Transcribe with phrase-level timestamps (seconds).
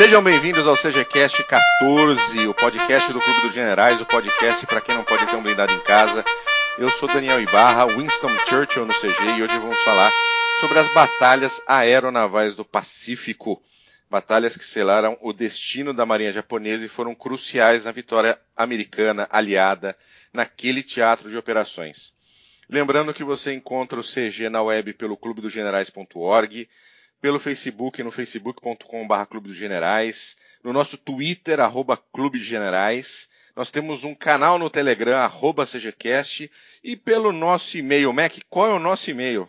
[0.00, 4.94] Sejam bem-vindos ao CGCast 14, o podcast do Clube dos Generais, o podcast para quem
[4.94, 6.24] não pode ter um blindado em casa.
[6.78, 10.10] Eu sou Daniel Ibarra, Winston Churchill no CG e hoje vamos falar
[10.58, 13.62] sobre as batalhas aeronavais do Pacífico.
[14.08, 19.94] Batalhas que selaram o destino da marinha japonesa e foram cruciais na vitória americana aliada
[20.32, 22.14] naquele teatro de operações.
[22.70, 26.70] Lembrando que você encontra o CG na web pelo clubedogenerais.org,
[27.20, 33.28] pelo Facebook no facebook.com.br Clube dos Generais, no nosso Twitter, arroba Clube Generais.
[33.54, 36.50] Nós temos um canal no Telegram, arroba CGCast,
[36.82, 38.10] e pelo nosso e-mail.
[38.12, 39.46] Mac, qual é o nosso e-mail?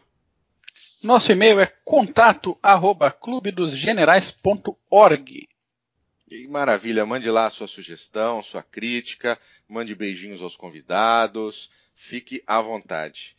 [1.02, 5.48] Nosso e-mail é contato arroba clubedosgenerais.org.
[6.48, 13.36] Maravilha, mande lá a sua sugestão, sua crítica, mande beijinhos aos convidados, fique à vontade.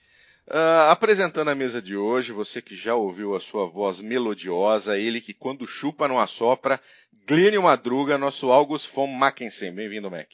[0.48, 5.20] Uh, apresentando a mesa de hoje, você que já ouviu a sua voz melodiosa, ele
[5.20, 6.80] que quando chupa não assopra,
[7.26, 9.72] Glênio Madruga, nosso August von Mackensen.
[9.72, 10.26] Bem-vindo, Mac.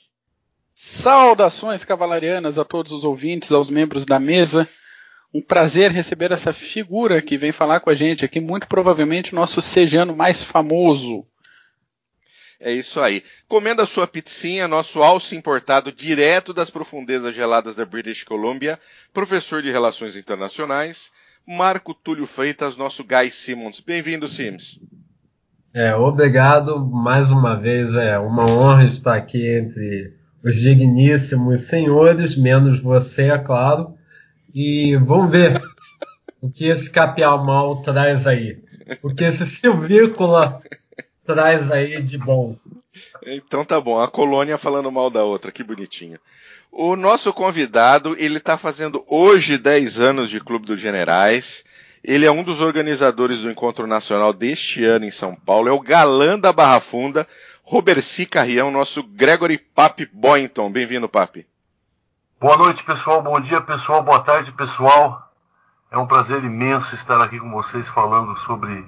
[0.75, 4.67] Saudações cavalarianas a todos os ouvintes, aos membros da mesa.
[5.35, 9.61] Um prazer receber essa figura que vem falar com a gente aqui, muito provavelmente nosso
[9.61, 11.27] sejano mais famoso.
[12.61, 13.23] É isso aí.
[13.47, 18.79] Comenda sua pizzinha, nosso alce importado direto das profundezas geladas da British Columbia,
[19.13, 21.13] professor de Relações Internacionais,
[21.47, 23.79] Marco Túlio Freitas, nosso Guy Simmons.
[23.81, 24.81] Bem-vindo, Sims.
[25.73, 27.95] É, obrigado mais uma vez.
[27.95, 33.95] É uma honra estar aqui entre os digníssimos senhores, menos você, é claro.
[34.53, 35.63] E vamos ver
[36.41, 38.59] o que esse capial mal traz aí.
[39.01, 40.61] O que esse silvícola
[41.29, 42.57] traz aí de bom.
[43.27, 46.19] Então tá bom, a colônia falando mal da outra, que bonitinho.
[46.73, 51.65] O nosso convidado, ele tá fazendo hoje 10 anos de Clube dos Generais.
[52.03, 55.69] Ele é um dos organizadores do encontro nacional deste ano em São Paulo.
[55.69, 57.27] É o galã da Barra Funda,
[57.63, 60.71] Roberci Carrião, nosso Gregory Papi Boynton.
[60.71, 61.47] Bem-vindo, Papi.
[62.41, 63.21] Boa noite, pessoal.
[63.21, 64.03] Bom dia, pessoal.
[64.03, 65.31] Boa tarde, pessoal.
[65.91, 68.87] É um prazer imenso estar aqui com vocês falando sobre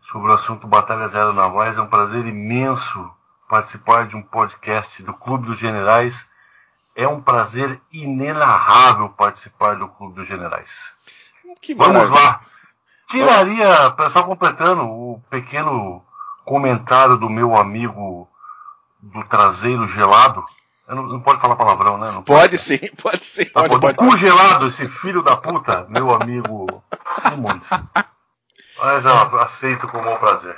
[0.00, 1.78] sobre o assunto Batalhas Aeronavais.
[1.78, 3.10] É um prazer imenso
[3.48, 6.28] participar de um podcast do Clube dos Generais.
[6.94, 10.94] É um prazer inenarrável participar do Clube dos Generais.
[11.60, 12.40] Que Vamos lá.
[13.08, 16.04] Tiraria, só completando o pequeno
[16.44, 18.28] comentário do meu amigo
[19.00, 20.44] do traseiro gelado.
[20.88, 22.10] Não, não, pode falar palavrão, né?
[22.10, 23.44] Não pode, pode sim, pode sim.
[23.46, 23.96] Tá, pode, pode, pode.
[23.96, 26.82] Congelado, esse filho da puta, meu amigo
[27.18, 27.70] Simons.
[28.80, 30.56] Mas eu aceito com bom prazer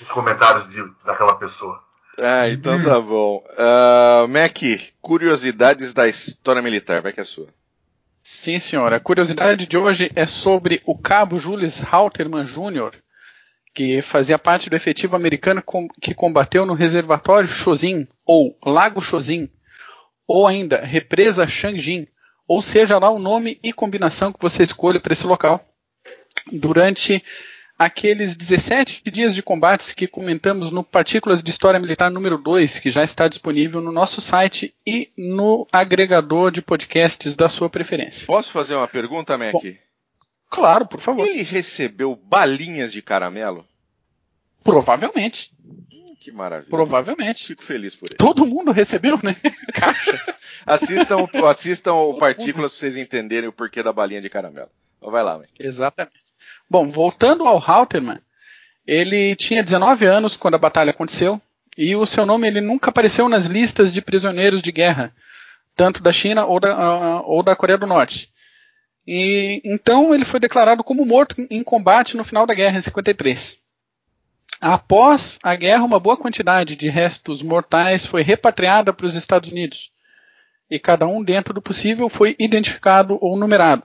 [0.00, 1.80] os comentários de, daquela pessoa.
[2.18, 3.42] Ah, então tá bom.
[3.50, 4.58] Uh, Mac,
[5.00, 7.48] curiosidades da história militar, vai que é sua.
[8.22, 8.96] Sim, senhora.
[8.96, 12.92] A curiosidade de hoje é sobre o cabo Julius Halterman Jr.,
[13.74, 15.62] que fazia parte do efetivo americano
[16.00, 19.50] que combateu no reservatório Chozin, ou Lago Chozin,
[20.26, 22.06] ou ainda Represa Changjin,
[22.46, 25.64] ou seja lá o nome e combinação que você escolha para esse local
[26.52, 27.22] durante
[27.78, 32.90] aqueles 17 dias de combates que comentamos no Partículas de História Militar número 2, que
[32.90, 38.26] já está disponível no nosso site e no agregador de podcasts da sua preferência.
[38.26, 39.52] Posso fazer uma pergunta, Mac?
[39.52, 39.62] Bom,
[40.48, 41.26] claro, por favor.
[41.26, 43.66] Ele recebeu balinhas de caramelo?
[44.62, 45.52] Provavelmente.
[45.92, 46.70] Hum, que maravilha.
[46.70, 47.48] Provavelmente.
[47.48, 48.16] Fico feliz por ele.
[48.16, 49.36] Todo mundo recebeu, né?
[49.74, 50.20] Caixas.
[50.64, 54.70] assistam, assistam o Partículas para vocês entenderem o porquê da balinha de caramelo.
[55.02, 55.50] Vai lá, Mac.
[55.58, 56.23] Exatamente.
[56.68, 58.18] Bom, voltando ao Halterman,
[58.86, 61.40] ele tinha 19 anos quando a batalha aconteceu
[61.76, 65.14] e o seu nome ele nunca apareceu nas listas de prisioneiros de guerra,
[65.74, 68.32] tanto da China ou da, uh, ou da Coreia do Norte.
[69.06, 73.58] E então ele foi declarado como morto em combate no final da guerra em 53.
[74.60, 79.90] Após a guerra, uma boa quantidade de restos mortais foi repatriada para os Estados Unidos.
[80.70, 83.82] E cada um, dentro do possível, foi identificado ou numerado.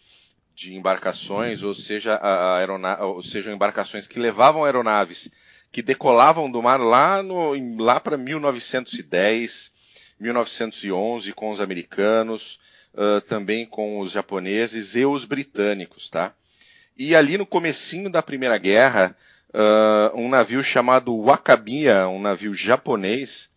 [0.55, 5.31] de embarcações, ou seja, a, ou sejam embarcações que levavam aeronaves
[5.71, 7.23] que decolavam do mar lá,
[7.79, 9.73] lá para 1910,
[10.21, 12.59] 1911 com os americanos,
[12.95, 16.35] ah, também com os japoneses e os britânicos, tá?
[16.97, 19.17] E ali no comecinho da Primeira Guerra,
[19.55, 23.51] ah, um navio chamado Wakamiya, um navio japonês,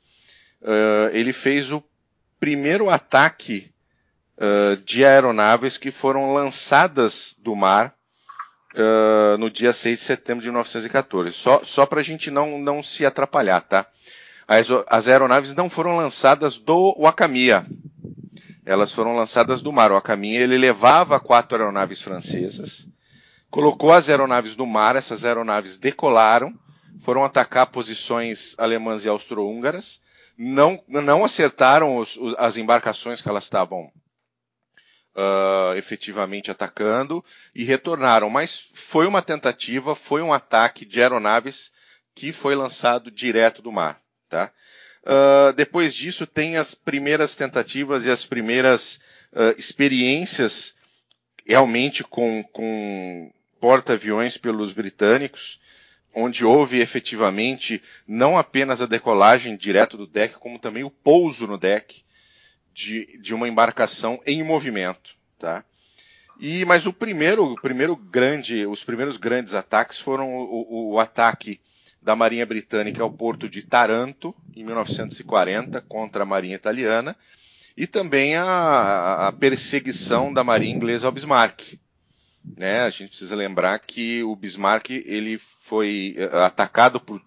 [0.63, 1.83] ah, ele fez o
[2.39, 3.71] primeiro ataque
[4.37, 7.95] ah, de aeronaves que foram lançadas do mar
[8.75, 11.31] ah, no dia 6 de setembro de 1914.
[11.31, 13.85] Só, só para a gente não, não se atrapalhar, tá?
[14.47, 17.65] As, as aeronaves não foram lançadas do Wakamiya.
[18.65, 19.91] Elas foram lançadas do mar.
[19.91, 22.87] O Wakamiya ele levava quatro aeronaves francesas,
[23.55, 26.53] colocou as aeronaves no mar, essas aeronaves decolaram,
[27.05, 30.01] foram atacar posições alemãs e austro-húngaras,
[30.37, 33.89] não, não acertaram os- os- as embarcações que elas estavam
[35.15, 37.23] ah, efetivamente atacando
[37.55, 38.29] e retornaram.
[38.29, 41.71] Mas foi uma tentativa, foi um ataque de aeronaves
[42.13, 44.01] que foi lançado direto do mar.
[44.27, 44.51] Tá?
[45.05, 48.99] Ah, depois disso, tem as primeiras tentativas e as primeiras
[49.33, 50.75] ah, experiências
[51.47, 55.59] realmente com, com porta-aviões pelos britânicos,
[56.13, 61.57] onde houve efetivamente não apenas a decolagem direto do deck, como também o pouso no
[61.57, 62.03] deck
[62.73, 65.63] de, de uma embarcação em movimento, tá?
[66.39, 70.99] E mas o primeiro, o primeiro grande, os primeiros grandes ataques foram o, o- o
[70.99, 71.59] ataque
[72.01, 77.15] da Marinha Britânica ao porto de Taranto em 1940 contra a Marinha Italiana
[77.75, 81.77] e também a, a perseguição da Marinha Inglesa ao Bismarck.
[82.57, 82.81] Né?
[82.81, 87.21] A gente precisa lembrar que o Bismarck ele foi eh, atacado por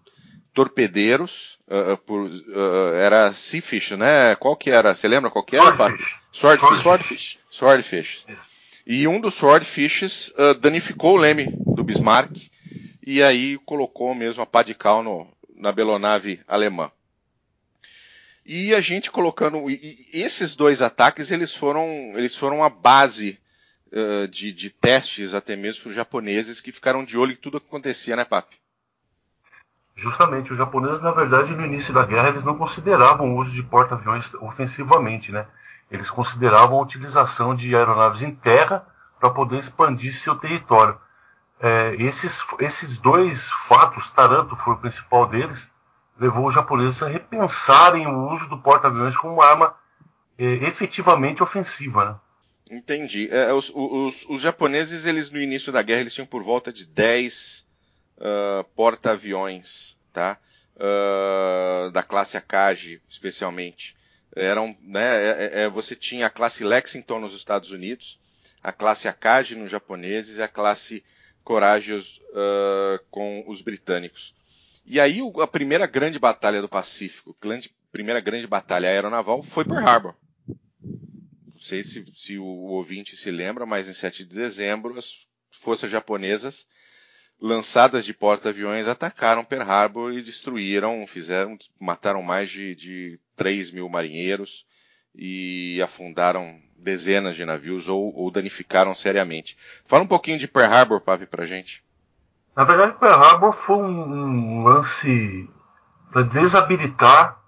[0.55, 4.35] torpedeiros, eh, por eh, era Seafish, né?
[4.37, 4.94] Qual que era?
[4.94, 5.75] Você lembra qual que era?
[5.76, 6.17] Swordfish.
[6.32, 6.81] Swordfish.
[6.82, 7.38] Swordfish.
[7.50, 8.26] Swordfish.
[8.87, 12.31] E um dos Swordfishes ah, danificou o leme do Bismarck
[13.06, 15.26] e aí colocou mesmo a pá de cal no,
[15.56, 16.91] na belonave alemã.
[18.47, 21.87] E a gente colocando e- e esses dois ataques eles foram
[22.17, 23.38] eles foram a base
[24.31, 27.67] de, de testes até mesmo para os japoneses que ficaram de olho em tudo que
[27.67, 28.56] acontecia, né, Papi?
[29.99, 33.64] Justamente, os japoneses, na verdade, no início da guerra, eles não consideravam o uso de
[33.64, 35.44] porta-aviões ofensivamente, né?
[35.90, 38.87] Eles consideravam a utilização de aeronaves em terra
[39.19, 40.96] para poder expandir seu território.
[41.61, 45.69] É, esses, esses dois fatos, Taranto foi o principal deles,
[46.17, 49.74] levou os japoneses a repensarem o uso do porta-aviões como uma arma
[50.39, 52.17] é, efetivamente ofensiva, né?
[52.70, 53.29] Entendi.
[53.31, 56.84] É, os, os- os japoneses, eles no início da guerra, eles tinham por volta de
[56.87, 57.67] 10
[58.20, 60.39] ah, porta-aviões, tá?
[60.79, 63.96] Ah, da classe Akagi, especialmente.
[64.37, 68.19] Eram, né, é- é- é, você tinha a classe Lexington nos Estados Unidos,
[68.63, 71.03] a classe Akagi nos japoneses e a classe
[71.44, 74.34] Courageous ah, com os britânicos.
[74.84, 79.87] E aí a primeira grande batalha do Pacífico, grande, primeira grande batalha aeronaval foi Pearl
[79.87, 80.15] Harbor.
[81.69, 86.67] Sei se, se o, ouvinte se lembra, mas em 7 de dezembro as forças japonesas,
[87.39, 93.87] lançadas de porta-aviões, atacaram Pearl Harbor e destruíram, fizeram, mataram mais de, de 3 mil
[93.87, 94.65] marinheiros
[95.15, 99.55] e afundaram dezenas de navios ou, ou danificaram seriamente.
[99.84, 101.84] Fala um pouquinho de Pearl Harbor, Papi, pra gente.
[102.56, 105.46] Na verdade, Pearl Harbor foi um, um lance
[106.10, 107.39] para desabilitar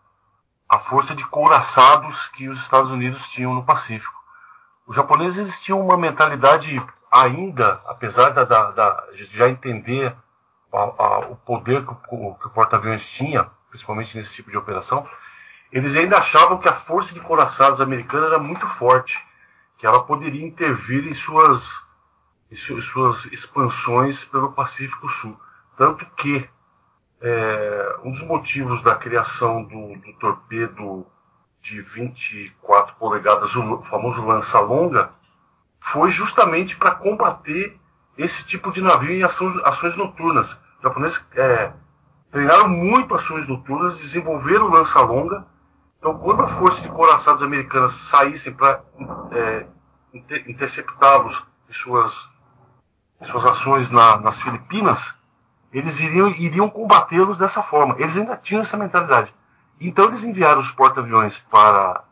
[0.70, 4.18] a força de couraçados que os Estados Unidos tinham no Pacífico.
[4.86, 10.14] Os japoneses tinham uma mentalidade ainda, apesar da, da, da- já entender
[10.72, 15.04] a- a- o poder que o, que o porta-aviões tinha, principalmente nesse tipo de operação,
[15.72, 19.18] eles ainda achavam que a força de couraçados americana era muito forte,
[19.76, 21.80] que ela poderia intervir em suas
[22.48, 25.38] e su- suas expansões pelo Pacífico Sul.
[25.76, 26.48] Tanto que
[27.20, 31.06] é, um dos motivos da criação do, do torpedo
[31.60, 35.10] de 24 polegadas, o famoso lança-longa,
[35.80, 37.78] foi justamente para combater
[38.16, 40.52] esse tipo de navio em ações, ações noturnas.
[40.78, 41.72] Os japoneses é,
[42.30, 45.44] treinaram muito ações noturnas, desenvolveram o lança-longa.
[45.98, 48.82] Então, quando a força de coraçados americanas saíssem para
[49.32, 49.66] é,
[50.14, 52.28] inter interceptá-los em suas,
[53.20, 55.19] em suas ações na, nas Filipinas,
[55.72, 57.94] eles iriam, iriam combatê-los dessa forma.
[57.98, 59.34] Eles ainda tinham essa mentalidade.
[59.80, 62.04] Então, eles enviaram os porta-aviões para,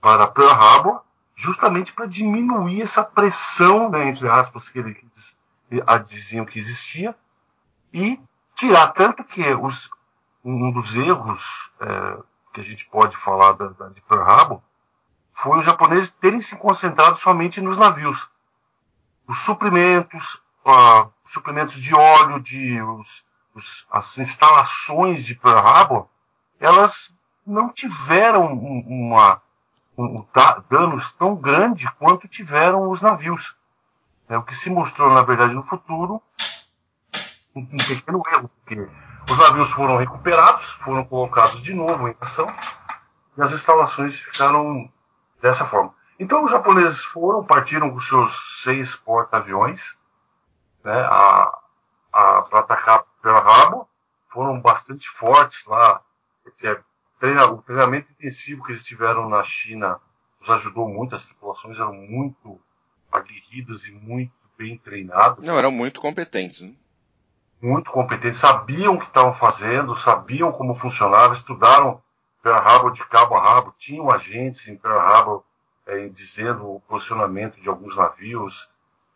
[0.00, 1.02] para Pearl Harbor,
[1.34, 5.36] justamente para diminuir essa pressão, né, entre aspas, que eles
[6.06, 7.14] diziam que existia,
[7.92, 8.20] e
[8.54, 9.90] tirar tanto que os,
[10.44, 12.18] um dos erros é,
[12.54, 14.62] que a gente pode falar da, da, de Pearl Harbor
[15.34, 18.30] foi os japoneses terem se concentrado somente nos navios.
[19.28, 26.08] Os suprimentos, uh, suprimentos de óleo, de, os, os, as instalações de Pearl Harbor,
[26.58, 27.14] elas
[27.46, 29.40] não tiveram uma,
[29.96, 30.26] um,
[30.68, 33.56] danos tão grandes quanto tiveram os navios.
[34.28, 36.20] É, o que se mostrou, na verdade, no futuro,
[37.54, 38.88] um, um pequeno erro, porque
[39.30, 42.52] os navios foram recuperados, foram colocados de novo em ação,
[43.36, 44.90] e as instalações ficaram
[45.40, 45.94] dessa forma.
[46.18, 49.96] Então os japoneses foram, partiram com seus seis porta-aviões
[50.86, 51.02] né,
[52.12, 53.86] para atacar Pearl Harbor,
[54.28, 56.00] foram bastante fortes lá.
[57.52, 60.00] O treinamento intensivo que eles tiveram na China
[60.40, 62.60] os ajudou muito, as tripulações eram muito
[63.10, 65.44] aguerridas e muito bem treinadas.
[65.44, 66.60] Não, eram muito competentes.
[66.60, 66.72] Né?
[67.60, 72.00] Muito competentes, sabiam o que estavam fazendo, sabiam como funcionava, estudaram
[72.42, 75.44] Pearl Harbor de cabo a rabo, tinham agentes em Pearl Harbor
[75.86, 78.70] é, dizendo o posicionamento de alguns navios.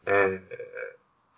[0.05, 0.41] É,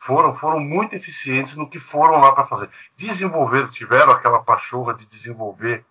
[0.03, 2.69] foram, foram muito eficientes no que foram lá para fazer.
[2.97, 5.85] Desenvolver, tiveram aquela pachorra de desenvolver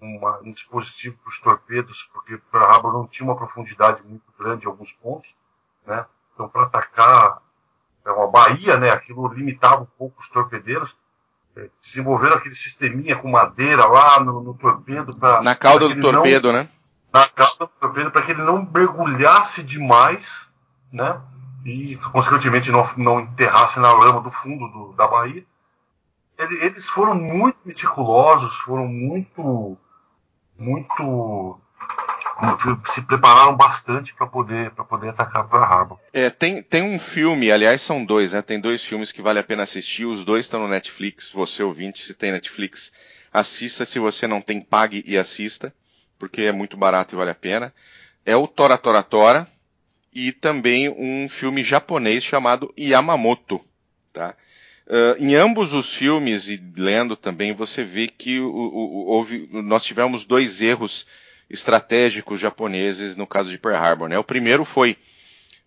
[0.00, 4.64] uma, um dispositivo para os torpedos, porque Pearl Harbor não tinha uma profundidade muito grande
[4.64, 5.36] em alguns pontos,
[5.86, 6.06] né?
[6.32, 7.42] Então, para atacar
[8.06, 8.90] é uma baía, né?
[8.90, 10.96] Aquilo limitava um pouco os torpedeiros.
[11.54, 15.14] É, desenvolveram aquele sisteminha com madeira lá no, no torpedo.
[15.14, 16.68] Pra, Na cauda do torpedo, não, né?
[17.12, 20.48] Na cauda do torpedo, para que ele não mergulhasse demais,
[20.90, 21.20] né?
[21.68, 25.08] E, consequentemente, não, não enterrasse na lama do fundo do, da.
[25.28, 25.46] Ele,
[26.64, 29.76] eles foram muito meticulosos, foram muito
[30.56, 31.60] muito
[32.86, 35.98] se prepararam bastante para poder para poder atacar Pearl Harbor.
[36.12, 38.40] É, tem, tem um filme, aliás são dois, né?
[38.40, 40.06] Tem dois filmes que vale a pena assistir.
[40.06, 41.30] Os dois estão no Netflix.
[41.30, 42.92] Você ouvinte, se tem Netflix,
[43.32, 43.84] assista.
[43.84, 45.74] Se você não tem, pague e assista,
[46.18, 47.74] porque é muito barato e vale a pena.
[48.24, 49.48] É o Tora Tora Tora
[50.12, 53.60] e também um filme japonês chamado Yamamoto,
[54.12, 54.34] tá?
[54.86, 59.84] Uh, em ambos os filmes e lendo também você vê que o, o, houve, nós
[59.84, 61.06] tivemos dois erros
[61.50, 64.08] estratégicos japoneses no caso de Pearl Harbor.
[64.08, 64.18] Né?
[64.18, 64.96] O primeiro foi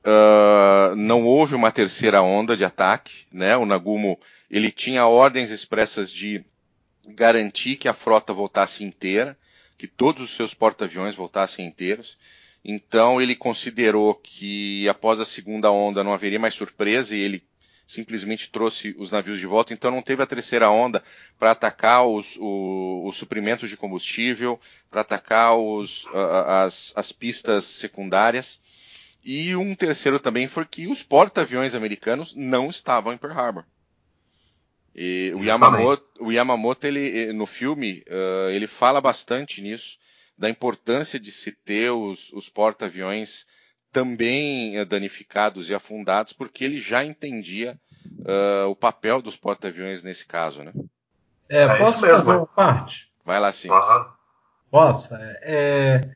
[0.04, 3.26] uh, não houve uma terceira onda de ataque.
[3.32, 3.56] Né?
[3.56, 4.20] O Nagumo
[4.50, 6.44] ele tinha ordens expressas de
[7.08, 9.38] garantir que a frota voltasse inteira,
[9.78, 12.18] que todos os seus porta-aviões voltassem inteiros.
[12.64, 17.44] Então ele considerou que após a segunda onda não haveria mais surpresa e ele
[17.88, 21.04] simplesmente trouxe os navios de volta, então não teve a terceira onda
[21.38, 26.08] para atacar os, o, os, suprimentos de combustível, para atacar os,
[26.48, 28.62] as, as pistas secundárias.
[29.24, 33.66] E um terceiro também foi que os porta-aviões americanos não estavam em Pearl Harbor.
[34.96, 39.98] E o Yamamoto, o Yamamoto ele, no filme, uh, ele fala bastante nisso,
[40.38, 43.46] da importância de se ter os, os porta-aviões
[43.92, 47.78] também eh, danificados e afundados, porque ele já entendia
[48.20, 50.72] uh, o papel dos porta-aviões nesse caso, né?
[51.50, 53.12] É, é posso fazer uma parte?
[53.26, 53.70] Vai lá sim.
[54.70, 55.14] Posso?
[55.14, 56.10] É, é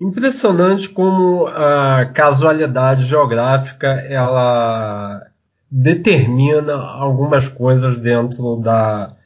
[0.00, 5.26] impressionante como a casualidade geográfica ela
[5.70, 9.16] determina algumas coisas dentro da,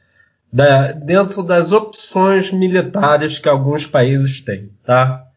[0.53, 5.27] da dentro das opções militares que alguns países têm, tá?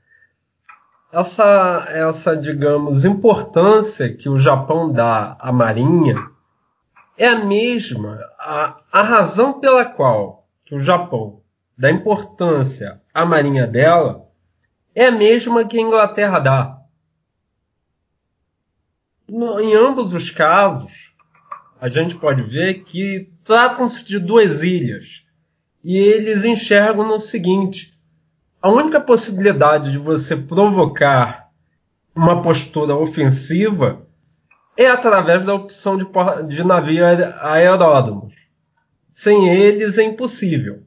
[1.12, 6.16] essa, essa, digamos, importância que o Japão dá à Marinha
[7.16, 11.40] é a mesma, a, a razão pela qual o Japão
[11.76, 14.28] dá importância à Marinha dela
[14.94, 16.78] é a mesma que a Inglaterra dá.
[19.26, 21.14] No, em ambos os casos,
[21.80, 25.22] a gente pode ver que tratam-se de duas ilhas.
[25.82, 27.94] E eles enxergam no seguinte:
[28.60, 31.48] a única possibilidade de você provocar
[32.14, 34.02] uma postura ofensiva
[34.76, 36.06] é através da opção de,
[36.48, 37.04] de navio
[37.40, 38.34] aeródromos.
[39.14, 40.82] Sem eles é impossível.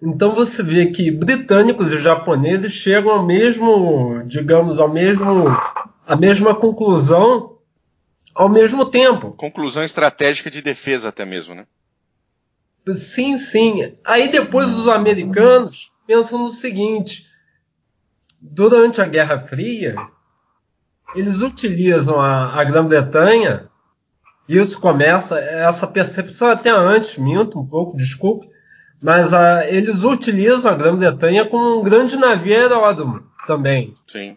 [0.00, 5.44] Então você vê que britânicos e japoneses chegam ao mesmo, digamos, ao mesmo,
[6.06, 7.53] a mesma conclusão
[8.34, 9.32] ao mesmo tempo.
[9.32, 11.66] Conclusão estratégica de defesa até mesmo, né?
[12.94, 13.96] Sim, sim.
[14.04, 17.26] Aí depois os americanos pensam no seguinte:
[18.40, 19.96] durante a Guerra Fria,
[21.14, 23.70] eles utilizam a, a Grã-Bretanha,
[24.48, 28.46] isso começa, essa percepção até antes, minto um pouco, desculpe,
[29.02, 33.94] mas a, eles utilizam a Grã-Bretanha como um grande navio aeródromo também.
[34.06, 34.36] Sim,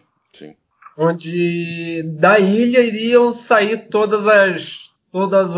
[1.00, 5.52] Onde da ilha iriam sair todas as todas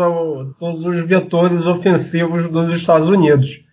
[0.59, 3.63] todos os vetores ofensivos dos Estados Unidos.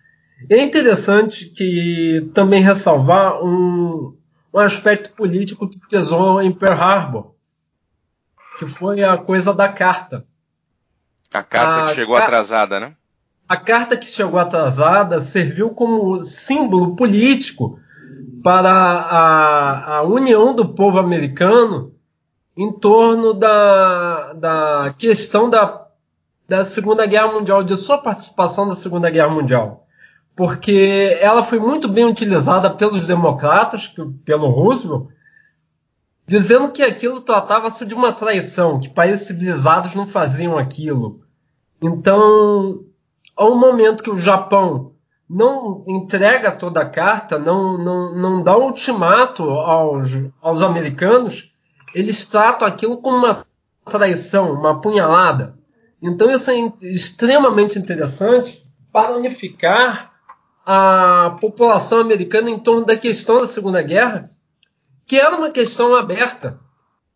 [0.49, 4.17] É interessante que também ressalvar um,
[4.51, 7.35] um aspecto político que pesou em Pearl Harbor,
[8.57, 10.25] que foi a coisa da carta.
[11.31, 12.95] A carta a que chegou atrasada, né?
[13.47, 17.79] A carta que chegou atrasada serviu como símbolo político
[18.43, 21.93] para a, a união do povo americano
[22.55, 25.87] em torno da, da questão da,
[26.47, 29.85] da Segunda Guerra Mundial, de sua participação na Segunda Guerra Mundial.
[30.35, 33.93] Porque ela foi muito bem utilizada pelos democratas,
[34.25, 35.07] pelo Roosevelt,
[36.27, 41.21] dizendo que aquilo tratava-se de uma traição, que países civilizados não faziam aquilo.
[41.81, 42.83] Então,
[43.35, 44.91] ao momento que o Japão
[45.29, 50.09] não entrega toda a carta, não, não, não dá um ultimato aos,
[50.41, 51.51] aos americanos,
[51.93, 53.45] eles tratam aquilo como uma
[53.85, 55.55] traição, uma apunhalada.
[56.01, 60.13] Então isso é extremamente interessante para unificar
[60.65, 64.25] a população americana em torno da questão da Segunda Guerra,
[65.05, 66.59] que era uma questão aberta.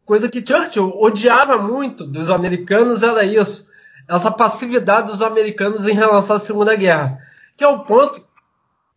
[0.05, 3.65] Coisa que Churchill odiava muito dos americanos era isso
[4.07, 7.19] essa passividade dos americanos em relação à Segunda Guerra,
[7.57, 8.25] que é o ponto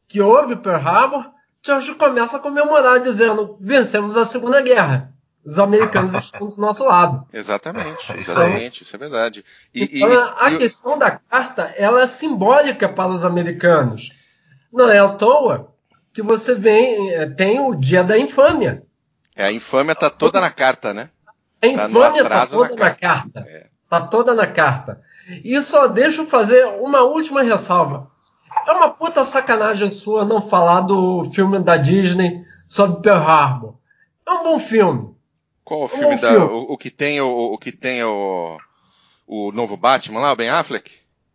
[0.09, 1.31] que houve Pearl Harbor,
[1.63, 5.13] Churchill começa a comemorar dizendo vencemos a Segunda Guerra.
[5.45, 7.27] Os americanos estão do nosso lado.
[7.33, 9.45] Exatamente, é exatamente, isso é verdade.
[9.75, 14.11] E, então, e, a e, questão da carta ela é simbólica para os americanos.
[14.73, 15.73] Não é à toa
[16.13, 18.83] que você vem, é, tem o dia da infâmia.
[19.35, 21.11] É, a infâmia está toda na carta, né?
[21.63, 22.99] A infâmia está tá toda na carta.
[22.99, 23.41] Carta.
[23.49, 23.67] É.
[23.89, 25.03] Tá toda na carta.
[25.45, 28.07] E só deixa eu fazer uma última ressalva.
[28.67, 33.75] É uma puta sacanagem sua não falar do filme da Disney sobre Pearl Harbor.
[34.27, 35.15] É um bom filme.
[35.65, 36.47] Qual o é filme, da, filme.
[36.47, 38.57] O, o, que tem o, o que tem o,
[39.27, 40.91] o novo Batman lá, o Ben Affleck?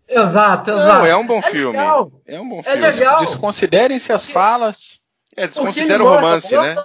[0.08, 1.00] Exato, exato.
[1.00, 1.78] Não, é um bom é filme.
[1.78, 2.12] Legal.
[2.26, 2.78] É um bom é filme.
[2.78, 3.20] É legal.
[3.26, 5.00] Desconsiderem-se as falas.
[5.36, 6.76] É, desconsidera o romance, né?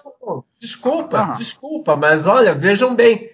[0.59, 3.29] Desculpa, desculpa, mas olha, vejam bem.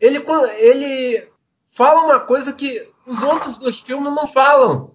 [0.00, 0.24] Ele,
[0.56, 1.28] ele
[1.72, 4.93] fala uma coisa que os outros dois filmes não falam,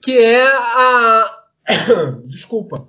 [0.00, 1.38] que é a
[2.24, 2.88] desculpa,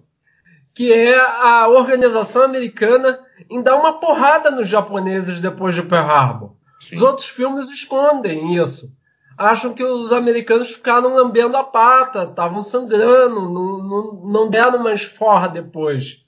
[0.73, 3.19] que é a organização americana
[3.49, 6.55] em dar uma porrada nos japoneses depois de Pearl Harbor.
[6.79, 6.95] Sim.
[6.95, 8.91] Os outros filmes escondem isso.
[9.37, 15.03] Acham que os americanos ficaram lambendo a pata, estavam sangrando, não, não, não deram mais
[15.03, 16.25] forra depois.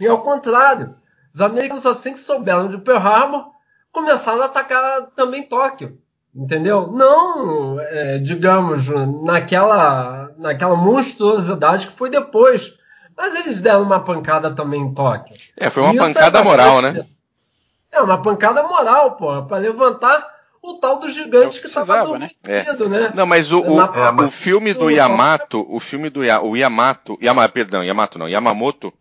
[0.00, 0.96] E ao contrário,
[1.34, 3.52] os americanos, assim que souberam de Pearl Harbor,
[3.90, 6.00] começaram a atacar também Tóquio.
[6.34, 6.90] Entendeu?
[6.90, 8.88] Não, é, digamos,
[9.22, 12.72] naquela, naquela monstruosidade que foi depois.
[13.16, 15.36] Mas eles deram uma pancada também em Tóquio.
[15.56, 17.06] É, foi uma Isso pancada é moral, né?
[17.90, 20.26] É, uma pancada moral, pô, para levantar
[20.62, 22.30] o tal do gigante que estava né?
[22.44, 22.62] É.
[22.88, 23.12] né?
[23.14, 27.46] Não, mas o, o, é, o filme do Yamato, o filme do o Yamato, Yama,
[27.48, 28.92] perdão, Yamato não, Yamamoto,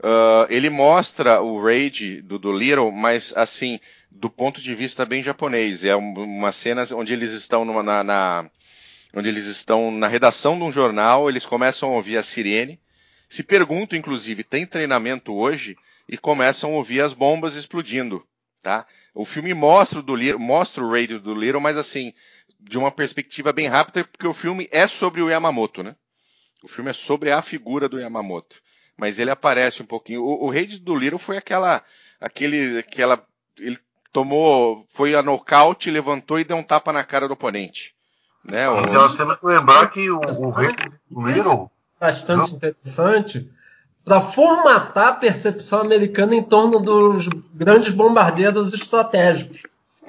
[0.00, 3.78] uh, ele mostra o raid do, do Little, mas assim,
[4.10, 5.84] do ponto de vista bem japonês.
[5.84, 8.50] É uma cena onde eles estão numa, na, na,
[9.14, 12.80] onde eles estão na redação de um jornal, eles começam a ouvir a sirene,
[13.28, 15.76] se perguntam, inclusive, tem treinamento hoje?
[16.08, 18.26] E começam a ouvir as bombas explodindo,
[18.60, 18.84] tá?
[19.14, 22.12] O filme mostra o, do Little, mostra o radio do Little, mas assim,
[22.58, 25.94] de uma perspectiva bem rápida, porque o filme é sobre o Yamamoto, né?
[26.64, 28.60] O filme é sobre a figura do Yamamoto.
[29.00, 30.22] Mas ele aparece um pouquinho.
[30.22, 31.82] O, o Raid do Little foi aquela,
[32.20, 33.24] aquele, aquela,
[33.58, 33.78] ele
[34.12, 37.94] tomou, foi a nocaute, levantou e deu um tapa na cara do oponente.
[38.44, 38.68] Né?
[38.68, 38.80] O...
[38.80, 40.68] Então nós temos que lembrar que o, o rei
[41.10, 41.70] Little.
[41.98, 43.50] Bastante interessante
[44.04, 49.62] para formatar a percepção americana em torno dos grandes bombardeiros estratégicos.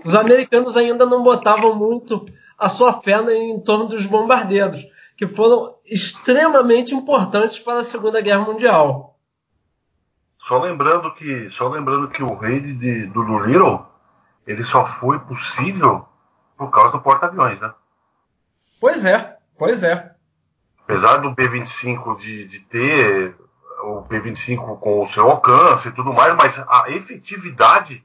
[0.04, 2.26] Os americanos ainda não botavam muito
[2.58, 4.86] a sua fé em torno dos bombardeiros,
[5.22, 9.20] que foram extremamente importantes para a Segunda Guerra Mundial.
[10.36, 13.86] Só lembrando que, só lembrando que o rei de, do Doolittle
[14.48, 16.08] ele só foi possível
[16.58, 17.72] por causa do porta-aviões, né?
[18.80, 20.12] Pois é, pois é.
[20.86, 23.36] apesar do B-25 de, de ter
[23.84, 28.04] o B-25 com o seu alcance e tudo mais, mas a efetividade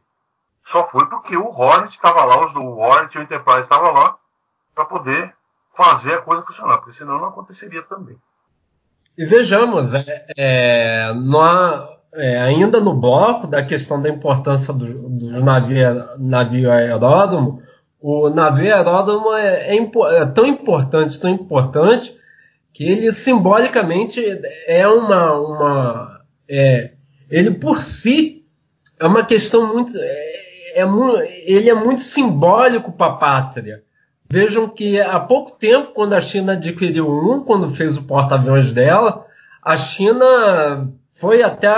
[0.63, 4.19] só foi porque o Hornet estava lá, os do Hornet e o Enterprise estavam lá
[4.75, 5.35] para poder
[5.77, 8.17] fazer a coisa funcionar, porque senão não aconteceria também.
[9.17, 11.13] E vejamos, é, é,
[12.15, 15.77] é, ainda no bloco da questão da importância dos do navio,
[16.19, 17.63] navio aeródromo,
[18.01, 22.17] o navio aeródromo é, é, é, tão importante, tão importante,
[22.73, 24.23] que ele simbolicamente
[24.67, 25.33] é uma.
[25.33, 26.93] uma é,
[27.31, 28.45] ele por si
[29.01, 29.97] é uma questão muito.
[29.97, 30.85] É, é
[31.47, 33.83] ele é muito simbólico para a pátria.
[34.29, 39.25] Vejam que há pouco tempo, quando a China adquiriu um, quando fez o porta-aviões dela,
[39.63, 41.75] a China foi até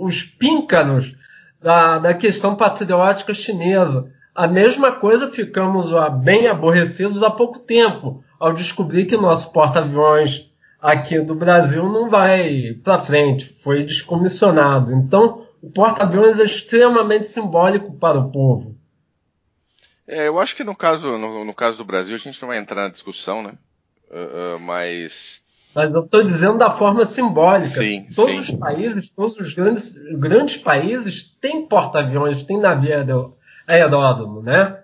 [0.00, 1.14] os píncaros
[1.60, 4.10] da, da questão patriótica chinesa.
[4.34, 5.90] A mesma coisa ficamos
[6.22, 10.48] bem aborrecidos há pouco tempo, ao descobrir que nosso porta-aviões
[10.80, 14.92] aqui do Brasil não vai para frente, foi descomissionado.
[14.92, 18.69] Então, o porta-aviões é extremamente simbólico para o povo.
[20.10, 22.58] É, eu acho que no caso, no, no, caso do Brasil a gente não vai
[22.58, 23.52] entrar na discussão, né?
[24.10, 25.40] Uh, uh, mas.
[25.72, 27.76] Mas eu estou dizendo da forma simbólica.
[27.76, 28.54] Sim, todos sim.
[28.54, 33.36] os países, todos os grandes, grandes países têm porta-aviões, têm navio
[33.68, 34.82] aeródromo, né?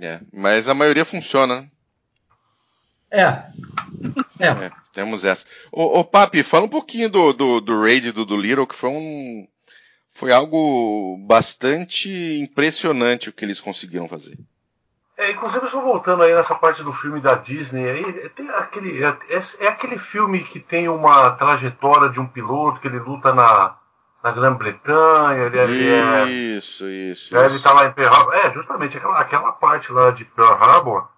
[0.00, 1.60] É, mas a maioria funciona.
[1.60, 1.70] Né?
[3.10, 3.42] É.
[4.40, 4.48] É.
[4.48, 5.44] é temos essa.
[5.70, 8.88] Ô, ô Papi, fala um pouquinho do, do, do raid do, do Little, que foi
[8.88, 9.46] um.
[10.10, 12.08] Foi algo bastante
[12.40, 14.38] impressionante o que eles conseguiram fazer.
[15.16, 19.16] É, inclusive, só voltando aí nessa parte do filme da Disney, aí, tem aquele, é,
[19.28, 23.76] é, é, aquele filme que tem uma trajetória de um piloto que ele luta na,
[24.22, 25.44] na Grã-Bretanha.
[25.44, 27.36] Ele, ele é, isso, isso.
[27.36, 28.34] Ele está lá em Pearl Harbor.
[28.34, 31.08] É, justamente aquela, aquela parte lá de Pearl Harbor.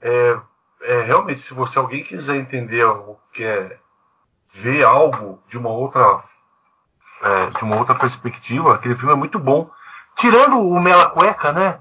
[0.00, 0.38] É,
[0.82, 3.78] é, realmente, se você alguém quiser entender o que é
[4.50, 6.22] ver algo de uma outra
[7.22, 9.70] é, de uma outra perspectiva, aquele filme é muito bom.
[10.16, 11.80] Tirando o Mela Cueca, né?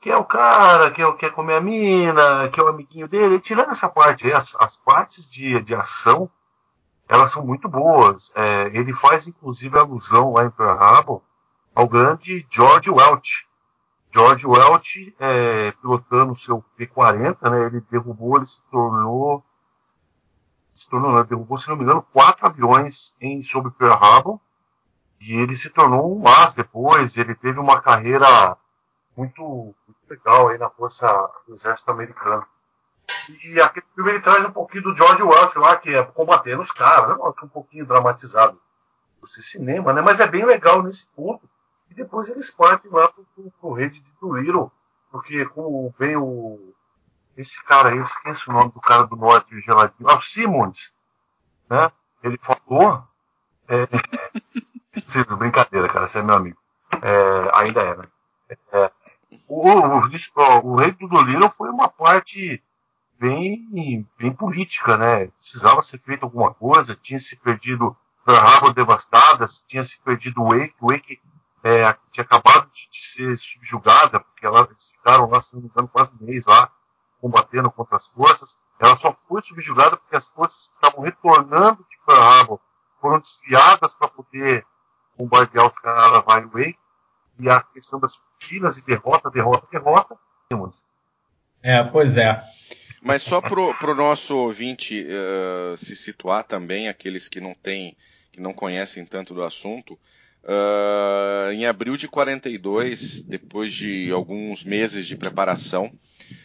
[0.00, 3.38] Que é o cara que é quer comer a mina, que é o amiguinho dele.
[3.38, 6.30] tirando essa parte, as, as partes de, de ação,
[7.06, 8.32] elas são muito boas.
[8.34, 11.22] É, ele faz inclusive alusão lá em Pearl Harbor
[11.74, 13.46] ao grande George Welch.
[14.12, 19.44] George Welch, é, pilotando o seu P-40, né, ele derrubou, ele se tornou,
[20.74, 24.40] se tornou, né, derrubou, se não me engano, quatro aviões em, sobre Pearl Harbor,
[25.20, 28.56] e ele se tornou um as depois, ele teve uma carreira
[29.16, 29.74] muito
[30.10, 31.08] legal aí na força
[31.46, 32.46] do exército americano.
[33.44, 36.70] E, aquele filme ele traz um pouquinho do George Welch lá, que é combatendo os
[36.70, 38.60] caras, é um pouquinho dramatizado
[39.20, 40.00] do cinema, né?
[40.00, 41.48] Mas é bem legal nesse ponto.
[41.90, 44.70] E depois eles partem lá pro, pro, pro rede de Doolittle,
[45.10, 46.72] porque como bem o
[47.36, 50.94] esse cara aí, eu esqueço o nome do cara do norte geladinho, ah, o Simmons,
[51.68, 51.90] né?
[52.22, 53.02] Ele falou,
[53.66, 53.86] é,
[55.38, 56.58] brincadeira, cara, você é meu amigo,
[57.00, 58.04] é, ainda é, né?
[58.72, 58.90] É,
[59.48, 60.00] o, o,
[60.64, 62.62] o, Rei do Dolittle foi uma parte
[63.18, 65.26] bem, bem política, né?
[65.26, 71.20] Precisava ser feito alguma coisa, tinha se perdido Harbor devastadas, tinha se perdido Wake, Wake
[71.64, 75.68] é, tinha acabado de, de, ser subjugada, porque ela, eles ficaram lá, se não me
[75.68, 76.70] engano, quase um mês lá,
[77.20, 78.58] combatendo contra as forças.
[78.78, 82.60] Ela só foi subjugada porque as forças estavam retornando de Harbor
[83.00, 84.66] foram desviadas para poder
[85.16, 86.78] bombardear os caras Wake
[87.38, 90.16] e a questão das filas e derrota, derrota, derrota.
[91.62, 92.42] É, pois é.
[93.02, 97.96] Mas só pro, pro nosso ouvinte uh, se situar também, aqueles que não têm,
[98.30, 99.94] que não conhecem tanto do assunto,
[100.44, 105.90] uh, em abril de 42, depois de alguns meses de preparação,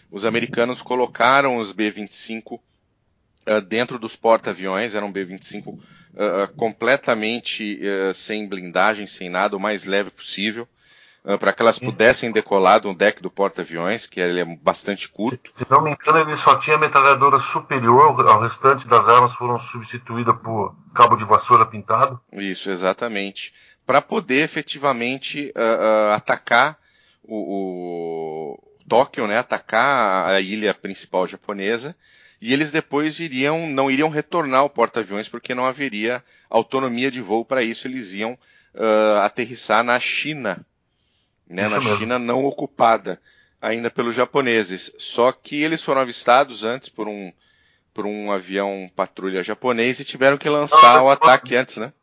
[0.09, 5.79] os americanos colocaram os B-25 uh, dentro dos porta-aviões, eram B-25
[6.55, 7.77] completamente
[8.13, 10.65] sem blindagem, sem nada, o mais leve possível.
[11.25, 15.51] Ah, para que elas pudessem decolar do deck do porta-aviões, que ele é bastante curto.
[15.53, 19.57] Se, se, não me engano, ele só tinha metralhadora superior, ao restante das armas foram
[19.57, 22.21] substituídas por cabo de vassoura pintado.
[22.31, 23.51] Isso, exatamente.
[23.87, 26.77] Para poder efetivamente uh, uh, atacar
[27.23, 27.37] o,
[28.53, 31.95] o Tóquio, né, atacar a ilha principal japonesa,
[32.39, 37.43] e eles depois iriam, não iriam retornar ao porta-aviões porque não haveria autonomia de voo
[37.43, 38.33] para isso, eles iam
[38.75, 40.63] uh, aterrissar na China
[41.47, 41.97] né, na mesmo.
[41.97, 43.19] China não ocupada
[43.61, 44.91] ainda pelos japoneses.
[44.97, 47.31] Só que eles foram avistados antes por um,
[47.93, 51.61] por um avião patrulha japonês e tiveram que lançar não, o ataque foram...
[51.61, 51.93] antes, né?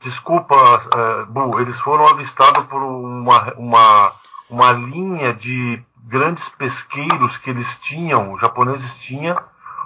[0.00, 4.12] Desculpa, uh, Bu, eles foram avistados por uma, uma,
[4.50, 9.40] uma linha de grandes pesqueiros que eles tinham, os japoneses tinham,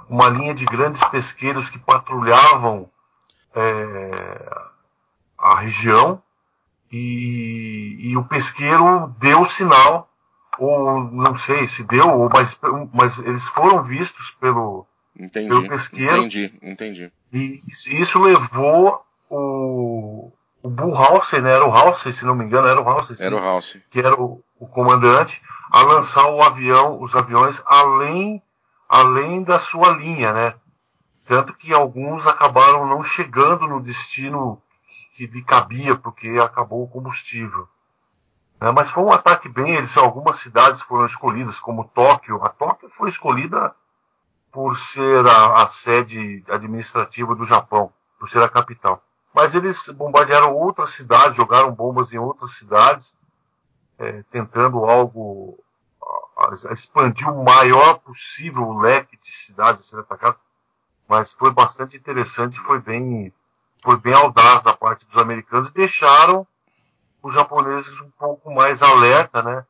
[0.08, 2.90] uma linha de grandes pesqueiros que patrulhavam
[3.54, 4.56] é,
[5.38, 6.20] a região
[6.90, 10.08] e, e, o pesqueiro deu sinal,
[10.58, 12.58] ou não sei se deu, ou, mas,
[12.92, 14.86] mas eles foram vistos pelo,
[15.18, 16.18] entendi, pelo pesqueiro.
[16.18, 17.12] Entendi, entendi.
[17.32, 22.80] E isso levou o, o Bullhausen, né, era o Hausen, se não me engano, era
[22.80, 23.82] o Hausen, era o Hausen.
[23.90, 28.42] que era o, o comandante, a lançar o avião, os aviões além,
[28.88, 30.54] além da sua linha, né?
[31.26, 34.62] Tanto que alguns acabaram não chegando no destino
[35.18, 37.68] que lhe cabia, porque acabou o combustível.
[38.60, 42.40] É, mas foi um ataque bem, eles, algumas cidades foram escolhidas, como Tóquio.
[42.44, 43.74] A Tóquio foi escolhida
[44.52, 49.02] por ser a, a sede administrativa do Japão, por ser a capital.
[49.34, 53.18] Mas eles bombardearam outras cidades, jogaram bombas em outras cidades,
[53.98, 55.58] é, tentando algo
[56.36, 60.40] a, a expandir o maior possível o leque de cidades a serem atacadas.
[61.08, 63.32] Mas foi bastante interessante, foi bem,
[63.82, 66.46] foi bem audaz da parte dos americanos e deixaram
[67.22, 69.64] os japoneses um pouco mais alerta, né,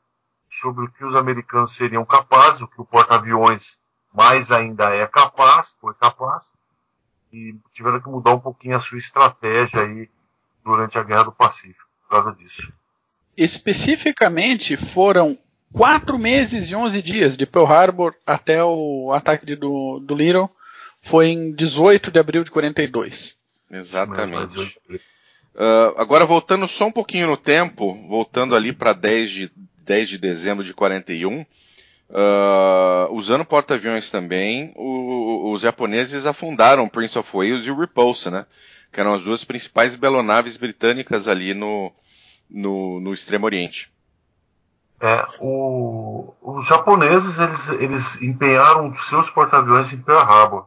[0.49, 3.81] sobre o que os americanos seriam capazes, o que o porta-aviões
[4.13, 6.55] mais ainda é capaz, foi capaz,
[7.33, 10.09] e tiveram que mudar um pouquinho a sua estratégia aí
[10.65, 12.73] durante a Guerra do Pacífico, por causa disso.
[13.37, 15.39] Especificamente foram
[15.73, 20.51] quatro meses e 11 dias de Pearl Harbor até o ataque de, do, do Little,
[21.01, 23.38] foi em 18 de abril de 42.
[23.71, 24.79] Exatamente.
[24.91, 29.53] Uh, agora voltando só um pouquinho no tempo, voltando ali para 10 de,
[29.85, 31.45] 10 de dezembro de 41,
[32.11, 38.31] Uh, usando porta-aviões também, o, os japoneses afundaram o Prince of Wales e o Repulse,
[38.31, 38.47] né?
[38.91, 41.93] Que eram as duas principais belonaves britânicas ali no,
[42.49, 43.93] no, no Extremo Oriente.
[45.01, 50.67] É, o, os japoneses eles, eles empenharam seus porta-aviões em Pearl Harbor.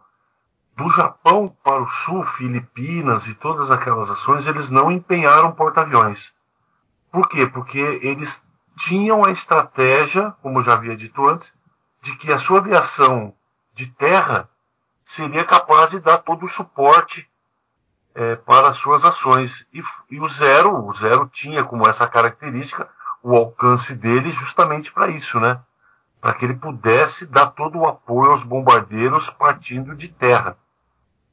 [0.76, 6.36] Do Japão para o sul, Filipinas e todas aquelas ações, eles não empenharam porta-aviões.
[7.12, 7.46] Por quê?
[7.46, 11.54] Porque eles tinham a estratégia, como já havia dito antes,
[12.02, 13.34] de que a sua aviação
[13.74, 14.50] de terra
[15.04, 17.30] seria capaz de dar todo o suporte
[18.16, 19.68] é, para as suas ações.
[19.74, 22.90] E, e, o Zero, o Zero tinha como essa característica
[23.22, 25.60] o alcance dele justamente para isso, né?
[26.22, 30.56] Para que ele pudesse dar todo o apoio aos bombardeiros partindo de terra.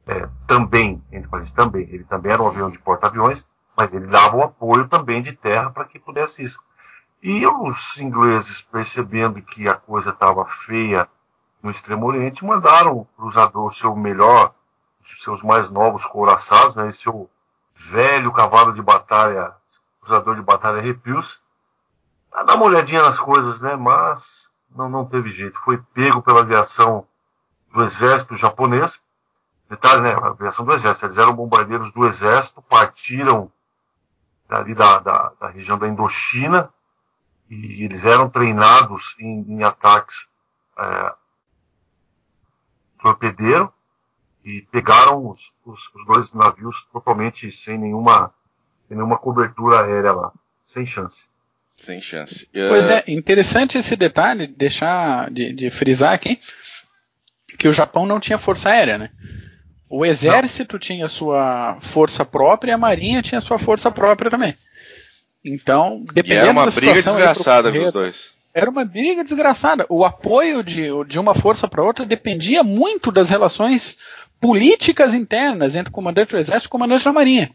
[0.06, 3.46] É, também, entre parênteses, também, ele também era um avião de porta-aviões,
[3.76, 6.60] mas ele dava o apoio também de terra para que pudesse isso.
[7.22, 11.06] E os ingleses, percebendo que a coisa estava feia
[11.62, 14.54] no Extremo Oriente, mandaram o cruzador seu melhor,
[15.02, 17.28] seus mais novos couraçados, né, seu
[17.74, 19.52] velho cavalo de batalha,
[20.00, 21.38] cruzador de batalha Repulse,
[22.32, 25.58] a dar uma olhadinha nas coisas, né, mas não, não teve jeito.
[25.60, 27.06] Foi pego pela aviação
[27.72, 29.00] do exército japonês.
[29.68, 33.52] Detalhe, né, a aviação do exército, eles eram bombardeiros do exército, partiram
[34.48, 36.72] dali da, da, da região da Indochina,
[37.50, 40.28] e eles eram treinados em, em ataques
[40.78, 41.14] é,
[42.98, 43.72] torpedeiro
[44.44, 48.32] e pegaram os, os, os, dois navios totalmente sem nenhuma,
[48.86, 50.32] sem nenhuma cobertura aérea lá,
[50.64, 51.30] sem chance.
[51.78, 52.44] Sem chance.
[52.54, 52.68] Uh...
[52.68, 56.38] Pois é, interessante esse detalhe, deixar de, de, frisar aqui,
[57.56, 59.10] que o Japão não tinha força aérea, né?
[59.88, 60.80] O exército não.
[60.80, 64.56] tinha sua força própria e a marinha tinha sua força própria também.
[65.42, 68.34] Então, dependendo e era uma briga desgraçada dos dois.
[68.52, 69.86] Era uma briga desgraçada.
[69.88, 73.96] O apoio de, de uma força para outra dependia muito das relações
[74.40, 77.52] políticas internas entre o comandante do exército e o comandante da marinha.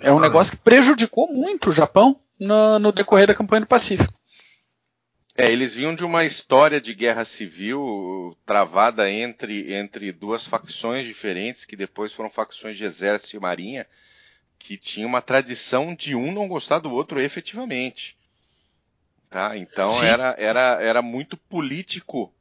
[0.00, 4.12] É um negócio que prejudicou muito o Japão no, no decorrer da campanha do Pacífico.
[5.38, 11.66] É, eles vinham de uma história de guerra civil travada entre, entre duas facções diferentes,
[11.66, 13.86] que depois foram facções de exército e marinha,
[14.58, 18.16] que tinha uma tradição de um não gostar do outro efetivamente.
[19.28, 19.58] Tá?
[19.58, 22.32] Então era, era, era muito político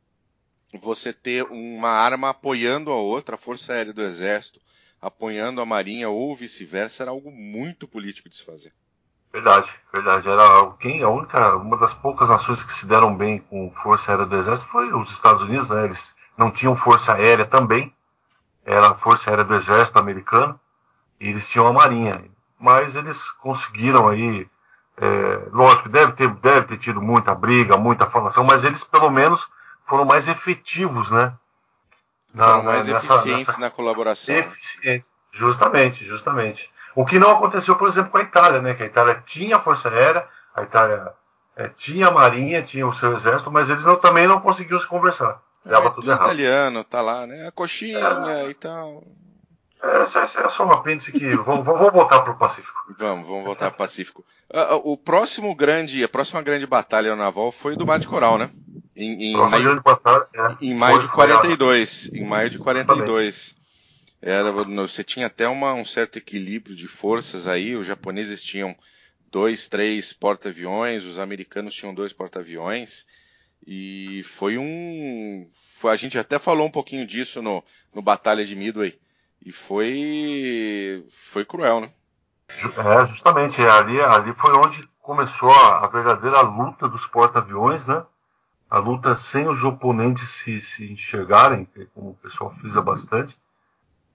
[0.74, 4.62] você ter uma arma apoiando a outra, a Força Aérea do Exército
[5.02, 8.74] apoiando a Marinha ou vice-versa, era algo muito político de se fazer.
[9.36, 10.30] Verdade, verdade.
[10.30, 14.26] Era quem a única, uma das poucas nações que se deram bem com Força Aérea
[14.26, 15.84] do Exército foi os Estados Unidos, né?
[15.84, 17.94] Eles não tinham Força Aérea também,
[18.64, 20.58] era a Força Aérea do Exército americano
[21.20, 22.24] eles tinham a marinha.
[22.58, 24.48] Mas eles conseguiram aí,
[24.96, 29.50] é, lógico, deve ter, deve ter tido muita briga, muita falação, mas eles pelo menos
[29.86, 31.34] foram mais efetivos, né?
[32.34, 33.60] Na, foram mais nessa, eficientes nessa...
[33.60, 34.34] na colaboração.
[34.34, 36.72] Eficientes, justamente, justamente.
[36.96, 38.74] O que não aconteceu, por exemplo, com a Itália, né?
[38.74, 41.14] Que a Itália tinha a Força Aérea, a Itália
[41.56, 44.88] é, tinha a Marinha, tinha o seu exército, mas eles não, também não conseguiam se
[44.88, 45.42] conversar.
[45.66, 46.24] dava é, tudo errado.
[46.24, 47.48] italiano, tá lá, né?
[47.48, 49.04] A coxinha é, e tal.
[49.84, 51.36] É, é, só um apêndice que.
[51.38, 52.78] vamos, vamos voltar para o Pacífico.
[52.98, 54.26] Vamos, vamos voltar para o Pacífico.
[54.50, 58.50] Uh, o próximo grande, a próxima grande batalha naval foi do Mar de Coral, né?
[58.96, 62.12] Em, em maio, batalha, é, em maio de 42.
[62.14, 63.56] Em maio de 42.
[64.26, 67.76] Era, você tinha até uma, um certo equilíbrio de forças aí.
[67.76, 68.76] Os japoneses tinham
[69.32, 73.06] dois, três porta-aviões, os americanos tinham dois porta-aviões.
[73.68, 75.48] E foi um.
[75.84, 79.00] A gente até falou um pouquinho disso no, no Batalha de Midway.
[79.46, 81.06] E foi.
[81.32, 81.92] Foi cruel, né?
[82.50, 83.62] É, justamente.
[83.62, 88.04] É, ali, ali foi onde começou a, a verdadeira luta dos porta-aviões, né?
[88.68, 93.38] A luta sem os oponentes se, se enxergarem, como o pessoal frisa bastante.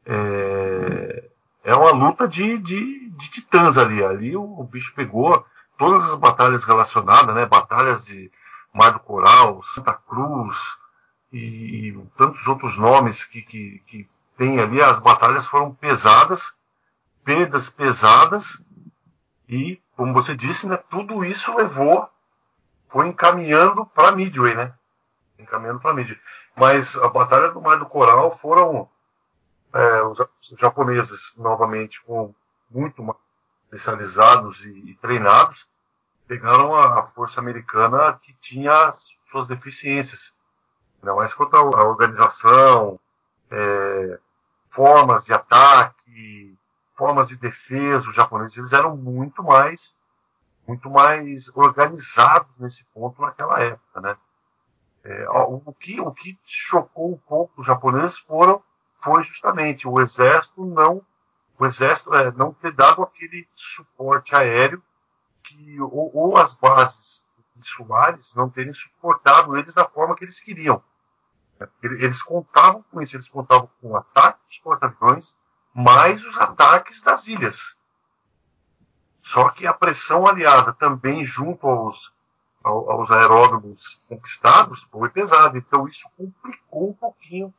[0.06, 1.24] É,
[1.64, 4.04] é uma luta de, de, de titãs ali.
[4.04, 5.44] Ali o, o, bicho pegou
[5.78, 7.46] todas as batalhas relacionadas, né?
[7.46, 8.30] Batalhas de
[8.72, 10.76] Mar do Coral, Santa Cruz
[11.32, 16.54] e, e tantos outros nomes que, que, que tem ali, as batalhas foram pesadas,
[17.22, 18.64] perdas pesadas,
[19.50, 22.08] e, como você disse, né, tudo isso levou,
[22.88, 24.72] foi encaminhando para Midway, né?
[25.38, 26.18] Encaminhando para Midway.
[26.56, 28.88] Mas a Batalha do Mar do Coral foram
[29.72, 30.18] é, os,
[30.59, 32.35] japoneses, novamente, com
[32.70, 33.18] muito mais
[33.64, 35.68] especializados e, e treinados,
[36.26, 38.90] pegaram a, a, força americana que tinha
[39.24, 40.37] suas deficiências.
[41.00, 42.98] Ainda mais quanto à organização,
[43.50, 44.18] é,
[44.68, 46.59] formas de ataque,
[46.94, 49.98] formas de defesa, os japoneses eles eram muito mais
[50.66, 54.16] muito mais organizados nesse ponto naquela época, né?
[55.02, 58.62] É, o, que, o que chocou um pouco os japoneses foram
[59.02, 61.04] foi justamente o exército não
[61.60, 64.82] o exército é, não ter dado aquele suporte aéreo
[65.42, 70.82] que ou, ou as bases insulares não terem suportado eles da forma que eles queriam.
[71.82, 75.36] Eles contavam com isso, eles contavam com o ataque dos porta-aviões,
[75.74, 77.78] mais os ataques das ilhas.
[79.20, 82.14] Só que a pressão aliada também junto aos,
[82.64, 85.58] aos aeródromos conquistados foi pesada.
[85.58, 87.52] Então isso complicou um pouquinho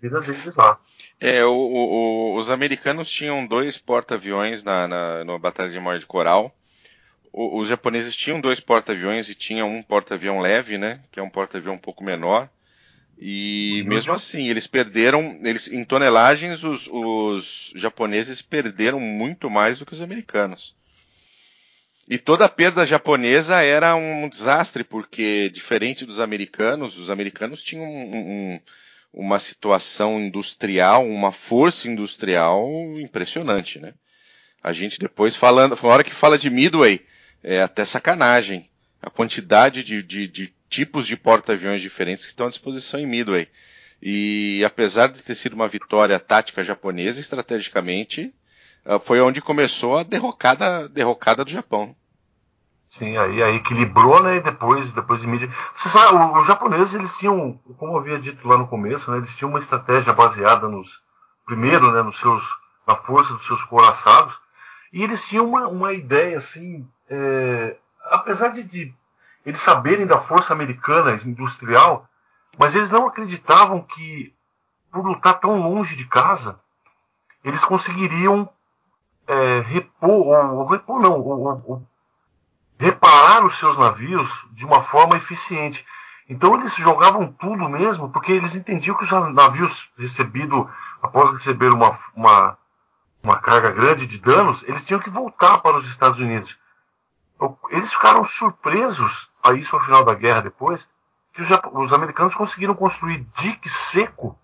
[0.00, 0.78] vida deles lá.
[1.20, 6.06] É, o, o, os americanos tinham dois porta-aviões na, na, na Batalha de Mar de
[6.06, 6.54] Coral.
[7.32, 11.00] O, os japoneses tinham dois porta-aviões e tinham um porta-avião leve, né?
[11.12, 12.48] Que é um porta-avião um pouco menor.
[13.22, 19.84] E mesmo assim, eles perderam, eles em tonelagens, os, os japoneses perderam muito mais do
[19.84, 20.74] que os americanos.
[22.08, 27.84] E toda a perda japonesa era um desastre, porque diferente dos americanos, os americanos tinham
[27.84, 28.60] um, um,
[29.12, 32.68] uma situação industrial, uma força industrial
[32.98, 33.94] impressionante, né?
[34.62, 37.04] A gente depois falando, na hora que fala de Midway,
[37.42, 38.68] é até sacanagem.
[39.02, 43.48] A quantidade de, de, de tipos de porta-aviões diferentes que estão à disposição em Midway.
[44.02, 48.32] E apesar de ter sido uma vitória tática japonesa, estrategicamente,
[48.84, 51.94] ah, foi onde começou a derrocada, derrocada do Japão.
[52.90, 54.36] Sim, aí, aí equilibrou, né?
[54.36, 55.48] E depois, depois de mídia.
[55.76, 59.18] Você sabe, os japoneses, eles tinham, como eu havia dito lá no começo, né?
[59.18, 61.00] Eles tinham uma estratégia baseada nos.
[61.46, 62.02] Primeiro, né?
[62.02, 62.44] Nos seus,
[62.86, 64.40] na força dos seus coraçados.
[64.92, 66.86] E eles tinham uma, uma ideia, assim.
[67.08, 67.76] É,
[68.06, 68.92] apesar de, de
[69.46, 72.08] eles saberem da força americana industrial,
[72.58, 74.34] mas eles não acreditavam que,
[74.90, 76.58] por lutar tão longe de casa,
[77.44, 78.48] eles conseguiriam
[79.28, 81.86] é, repor, ou, repor não, ou, ou,
[82.80, 85.84] reparar os seus navios de uma forma eficiente.
[86.26, 90.66] Então eles jogavam tudo mesmo, porque eles entendiam que os navios recebidos,
[91.02, 92.56] após receber uma, uma,
[93.22, 96.58] uma carga grande de danos, eles tinham que voltar para os Estados Unidos.
[97.68, 100.88] Eles ficaram surpresos a isso ao final da guerra depois,
[101.34, 104.38] que os, os americanos conseguiram construir dique seco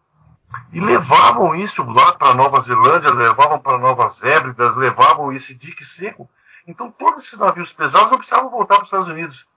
[0.75, 6.29] e levavam isso lá para Nova Zelândia, levavam para Novas Hébridas, levavam esse dique seco.
[6.67, 9.49] Então todos esses navios pesados não precisavam voltar para os Estados Unidos.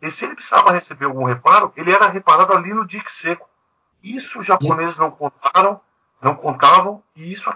[0.00, 3.48] E se ele precisava receber algum reparo, ele era reparado ali no dique seco.
[4.02, 5.80] Isso os japoneses não contaram,
[6.20, 7.52] não contavam, e isso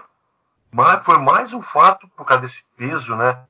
[1.03, 3.45] foi mais um fato por causa desse peso, né?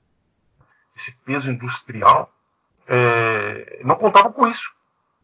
[0.96, 2.32] Esse peso industrial
[2.88, 4.76] é, não contavam com isso.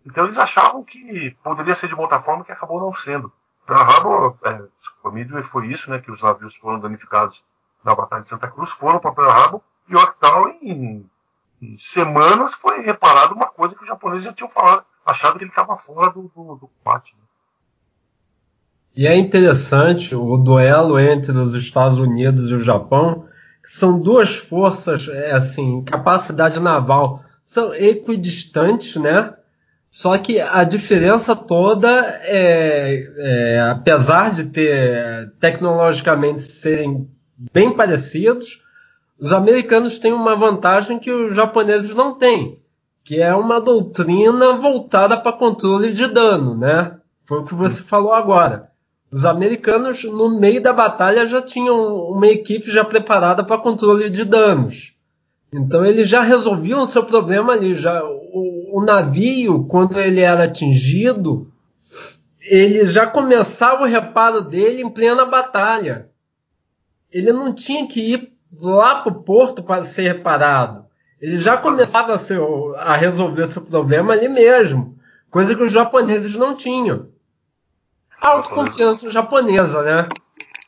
[0.06, 3.32] Então eles achavam que poderia ser de outra forma que acabou não sendo.
[3.66, 7.46] Pearl Harbor, é, Midway foi isso, né, que os navios foram danificados
[7.84, 11.06] na Batalha de Santa Cruz, foram para Pearl Harbor, Yorktown em,
[11.62, 15.52] em, semanas foi reparado uma coisa que os japoneses já tinham falado, achado que ele
[15.52, 17.16] estava fora do, do, do combate.
[17.16, 17.24] Né?
[18.96, 23.26] E é interessante o duelo entre os Estados Unidos e o Japão,
[23.64, 29.34] que são duas forças, é, assim, capacidade naval são equidistantes, né?
[29.90, 31.90] Só que a diferença toda
[32.24, 37.10] é, é, apesar de ter tecnologicamente serem
[37.52, 38.62] bem parecidos,
[39.20, 42.60] os americanos têm uma vantagem que os japoneses não têm,
[43.04, 46.98] que é uma doutrina voltada para controle de dano, né?
[47.26, 48.70] Foi o que você falou agora.
[49.12, 54.24] Os americanos, no meio da batalha, já tinham uma equipe já preparada para controle de
[54.24, 54.94] danos.
[55.52, 57.74] Então eles já resolviam o seu problema ali.
[57.76, 61.52] Já, o, o navio, quando ele era atingido,
[62.40, 66.10] ele já começava o reparo dele em plena batalha.
[67.12, 70.86] Ele não tinha que ir lá para o porto para ser reparado.
[71.22, 72.40] Ele já começava a, ser,
[72.78, 74.98] a resolver seu problema ali mesmo.
[75.30, 77.10] Coisa que os japoneses não tinham.
[78.22, 80.08] Autoconfiança japonesa, né?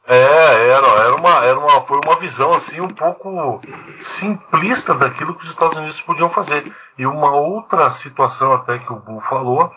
[0.06, 3.62] É, era, era, uma, era uma, foi uma visão assim um pouco
[4.02, 6.64] simplista daquilo que os Estados Unidos podiam fazer.
[6.98, 9.72] E uma outra situação até que o Bull falou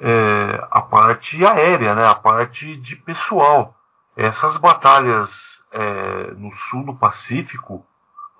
[0.00, 2.06] é a parte aérea, né?
[2.06, 3.74] A parte de pessoal.
[4.16, 7.84] Essas batalhas é, no sul do Pacífico,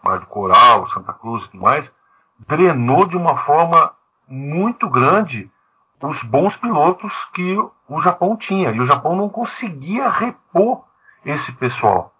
[0.02, 1.94] Mar do Coral, Santa Cruz e tudo mais,
[2.38, 3.92] drenou de uma forma
[4.26, 5.50] muito grande
[6.00, 7.56] os bons pilotos que
[7.88, 8.70] o Japão tinha.
[8.70, 10.84] E o Japão não conseguia repor
[11.24, 12.14] esse pessoal.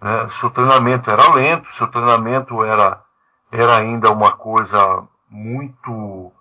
[0.00, 0.28] Né?
[0.30, 3.02] Seu treinamento era lento, seu treinamento era,
[3.50, 6.32] era ainda uma coisa muito.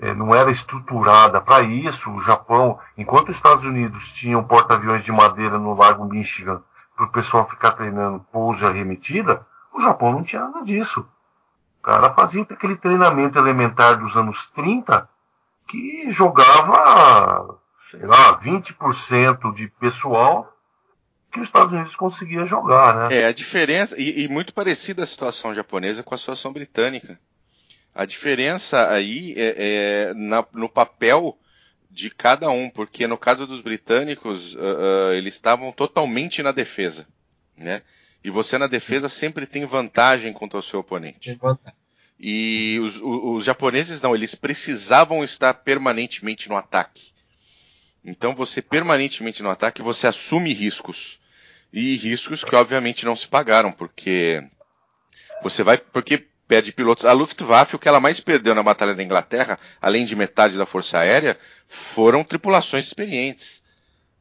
[0.00, 2.12] É, não era estruturada para isso.
[2.12, 6.62] O Japão, enquanto os Estados Unidos tinham porta-aviões de madeira no Lago Michigan
[6.98, 11.08] para o pessoal ficar treinando pouso e arremetida, o Japão não tinha nada disso.
[11.78, 15.08] O cara fazia aquele treinamento elementar dos anos 30
[15.68, 17.56] que jogava,
[17.88, 20.52] sei lá, 20% de pessoal
[21.30, 23.20] que os Estados Unidos conseguia jogar, né?
[23.20, 27.20] É, a diferença, e, e, muito parecida a situação japonesa com a situação britânica.
[27.94, 29.54] A diferença aí é,
[30.10, 31.38] é na, no papel
[31.90, 37.06] de cada um, porque no caso dos britânicos, uh, uh, eles estavam totalmente na defesa,
[37.56, 37.82] né?
[38.22, 41.38] E você na defesa sempre tem vantagem contra o seu oponente.
[42.18, 47.12] E os, os, os japoneses não, eles precisavam estar permanentemente no ataque.
[48.04, 51.20] Então você permanentemente no ataque, você assume riscos.
[51.72, 54.42] E riscos que obviamente não se pagaram, porque
[55.42, 55.76] você vai.
[55.76, 57.04] Porque perde pilotos.
[57.04, 60.64] A Luftwaffe, o que ela mais perdeu na Batalha da Inglaterra, além de metade da
[60.66, 61.38] Força Aérea,
[61.68, 63.62] foram tripulações experientes.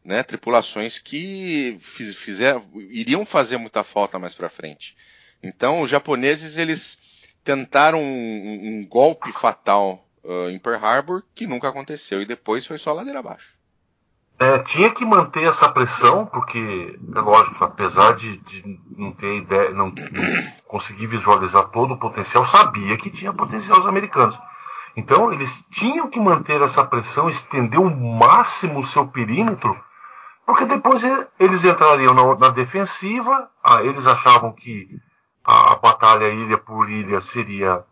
[0.03, 4.95] Né, tripulações que fiz, fizer, iriam fazer muita falta mais para frente.
[5.43, 6.97] Então, os japoneses eles
[7.43, 12.77] tentaram um, um golpe fatal uh, em Pearl Harbor que nunca aconteceu e depois foi
[12.77, 13.56] só ladeira abaixo.
[14.39, 19.71] É, tinha que manter essa pressão, porque, é lógico, apesar de, de não ter ideia,
[19.71, 24.39] não, não conseguir visualizar todo o potencial, sabia que tinha potencial os americanos.
[24.95, 29.75] Então, eles tinham que manter essa pressão, estender o máximo o seu perímetro,
[30.45, 31.03] porque depois
[31.39, 34.87] eles entrariam na, na defensiva, ah, eles achavam que
[35.43, 37.83] a, a, batalha ilha por ilha seria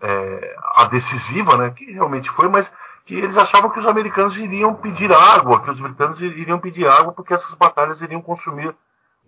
[0.00, 2.74] é, a decisiva, né, que realmente foi, mas
[3.04, 7.12] que eles achavam que os americanos iriam pedir água, que os britânicos iriam pedir água
[7.12, 8.74] porque essas batalhas iriam consumir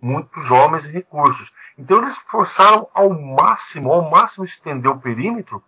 [0.01, 1.53] muitos homens e recursos.
[1.77, 5.63] Então eles forçaram ao máximo, ao máximo estender o perímetro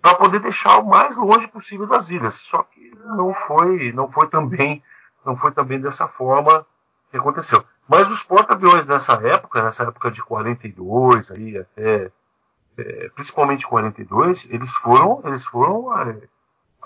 [0.00, 2.34] para poder deixar o mais longe possível das ilhas.
[2.34, 4.82] Só que não foi, não foi também,
[5.24, 6.66] não foi também dessa forma
[7.10, 7.64] que aconteceu.
[7.88, 12.10] Mas os porta-aviões nessa época, nessa época de 42 aí até
[12.78, 16.16] é, principalmente 42, eles foram, eles foram é,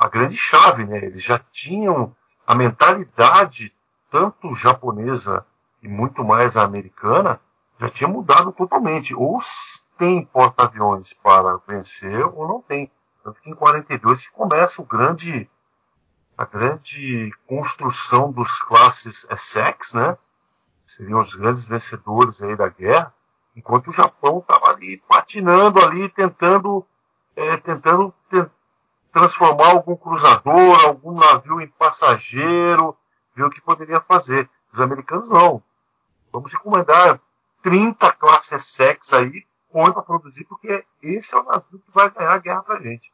[0.03, 0.97] a grande chave, né?
[0.99, 3.73] Eles já tinham a mentalidade
[4.11, 5.47] tanto japonesa
[5.81, 7.41] e muito mais a americana
[7.79, 9.15] já tinha mudado totalmente.
[9.15, 9.39] Ou
[9.97, 12.91] tem porta-aviões para vencer ou não tem.
[13.23, 15.49] Tanto que em 42 que começa o grande
[16.37, 20.19] a grande construção dos classes Essex, né?
[20.85, 23.15] Seriam os grandes vencedores aí da guerra,
[23.55, 26.85] enquanto o Japão estava ali patinando ali, tentando
[27.37, 28.13] é, tentando
[29.13, 32.97] transformar algum cruzador, algum navio em passageiro,
[33.37, 34.49] ver o que poderia fazer.
[34.73, 35.63] Os americanos não.
[36.33, 37.21] Vamos encomendar
[37.63, 42.33] 30 classes sex aí, põe para produzir, porque esse é o navio que vai ganhar
[42.33, 43.13] a guerra pra gente.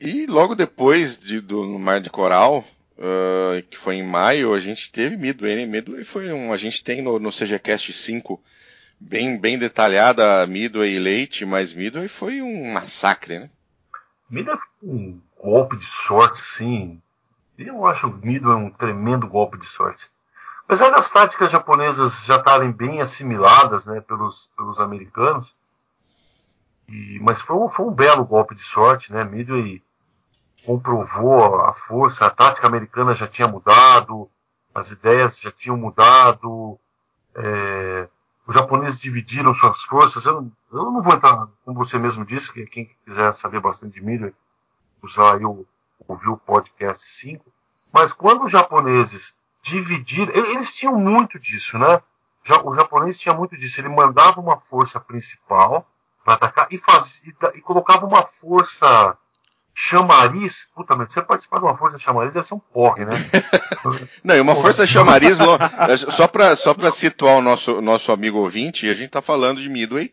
[0.00, 2.64] E logo depois de, do Mar de Coral,
[2.98, 5.56] uh, que foi em maio, a gente teve Midway.
[5.56, 5.64] Né?
[5.64, 6.52] Midway foi um.
[6.52, 8.42] A gente tem no, no CGCast 5
[9.00, 13.50] bem, bem detalhada Midway e Leite, mas Midway foi um massacre, né?
[14.28, 17.00] Midway foi um golpe de sorte, sim.
[17.58, 20.10] Eu acho o Mido um tremendo golpe de sorte.
[20.64, 25.54] Apesar das táticas japonesas já estarem bem assimiladas né, pelos, pelos americanos,
[26.88, 29.24] e, mas foi um, foi um belo golpe de sorte, né?
[29.24, 29.82] Midway
[30.64, 34.28] comprovou a força, a tática americana já tinha mudado,
[34.74, 36.78] as ideias já tinham mudado,
[37.34, 38.08] é,
[38.46, 40.24] os japoneses dividiram suas forças.
[40.24, 43.94] Eu não, eu não, vou entrar, como você mesmo disse, que quem quiser saber bastante
[43.94, 44.34] de milho,
[45.02, 45.66] usar aí o,
[46.06, 47.44] ouvir o podcast 5.
[47.92, 52.00] Mas quando os japoneses dividiram, eles tinham muito disso, né?
[52.64, 53.80] O japonês tinha muito disso.
[53.80, 55.86] Ele mandava uma força principal
[56.24, 59.16] para atacar e, fazia, e, e colocava uma força
[59.78, 63.12] chamariz, puta merda, você participar de uma força chamariz deve ser um porre, né?
[64.24, 65.36] Não, e uma força chamariz,
[66.16, 69.68] só para só pra situar o nosso, nosso amigo ouvinte, a gente tá falando de
[69.68, 70.10] Midway,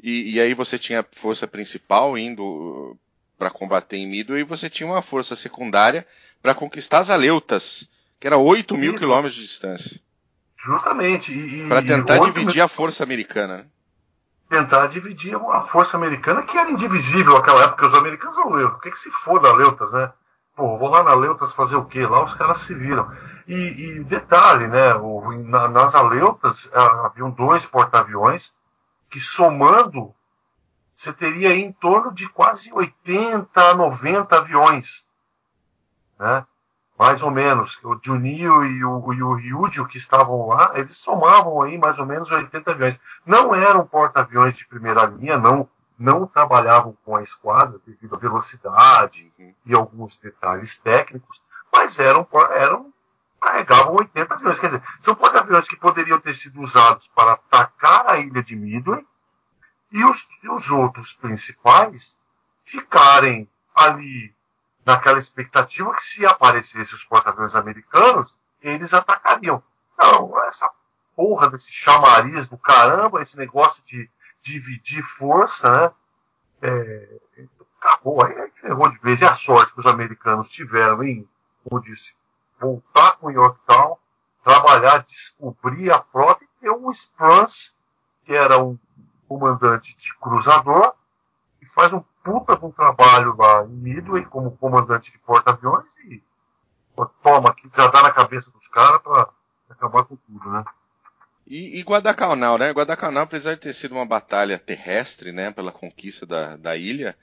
[0.00, 2.96] e, e aí você tinha a força principal indo
[3.42, 6.06] para combater em Midway, você tinha uma força secundária
[6.40, 7.88] para conquistar as Aleutas,
[8.20, 10.00] que era 8 mil quilômetros de distância.
[10.56, 11.66] Justamente.
[11.66, 12.64] Para tentar dividir mil...
[12.64, 13.64] a força americana, né?
[14.48, 17.86] tentar dividir uma força americana que era indivisível naquela época.
[17.86, 18.68] Os americanos não leu.
[18.68, 20.12] O que, que se for da Leutas, né?
[20.54, 22.06] Pô, vou lá na Leutas fazer o quê?
[22.06, 23.10] Lá os caras se viram.
[23.48, 24.94] E, e detalhe, né?
[24.94, 28.54] O, na, nas Aleutas ah, haviam dois porta-aviões
[29.10, 30.14] que somando
[31.02, 35.08] você teria em torno de quase 80, 90 aviões.
[36.18, 36.46] Né?
[37.02, 37.80] mais ou menos.
[37.82, 42.30] O Junio e o, e o que estavam lá, eles somavam aí mais ou menos
[42.30, 43.00] 80 aviões.
[43.26, 49.32] Não eram porta-aviões de primeira linha, não, não trabalhavam com a esquadra devido à velocidade
[49.66, 51.42] e alguns detalhes técnicos,
[51.72, 52.92] mas eram, eram
[53.40, 54.58] carregavam 80 aviões.
[54.60, 59.04] Quer dizer, são porta-aviões que poderiam ter sido usados para atacar a ilha de Midway
[59.92, 62.18] e os, e os outros principais
[62.64, 64.34] ficarem ali
[64.84, 69.62] naquela expectativa que se aparecessem os porta-aviões americanos, eles atacariam.
[69.98, 70.70] Não, essa
[71.14, 74.08] porra desse chamariz do caramba, esse negócio de
[74.40, 75.92] dividir força, né?
[76.62, 77.20] É,
[77.80, 79.20] acabou, aí, aí ferrou de vez.
[79.20, 81.28] E a sorte que os americanos tiveram em,
[81.64, 82.14] como disse,
[82.58, 83.96] voltar com Yorktown,
[84.42, 87.74] trabalhar, descobrir a frota e ter um Sprance,
[88.24, 88.78] que era um
[89.32, 90.92] comandante de cruzador,
[91.60, 96.22] e faz um puta de um trabalho lá em Midway como comandante de porta-aviões e
[96.94, 99.28] pô, toma aqui, já dá na cabeça dos caras para
[99.70, 100.62] acabar com tudo, né?
[101.46, 102.70] E, e, Guadalcanal, né?
[102.70, 107.16] Guadalcanal, apesar de ter sido uma batalha terrestre, né, pela conquista da, da ilha,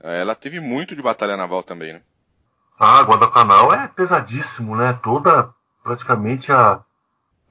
[0.00, 2.02] eh, ela teve muito de batalha naval também, né?
[2.78, 4.92] Ah, Guadalcanal é pesadíssimo, né?
[5.02, 5.52] Toda,
[5.82, 6.80] praticamente a,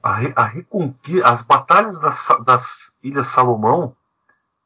[0.02, 3.96] a, a reconquista, as batalhas das, das Ilhas Salomão,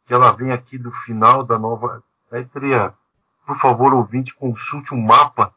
[0.09, 2.03] que ela vem aqui do final da nova,
[2.33, 2.95] Aí teria,
[3.47, 5.55] por favor, ouvinte, consulte um mapa.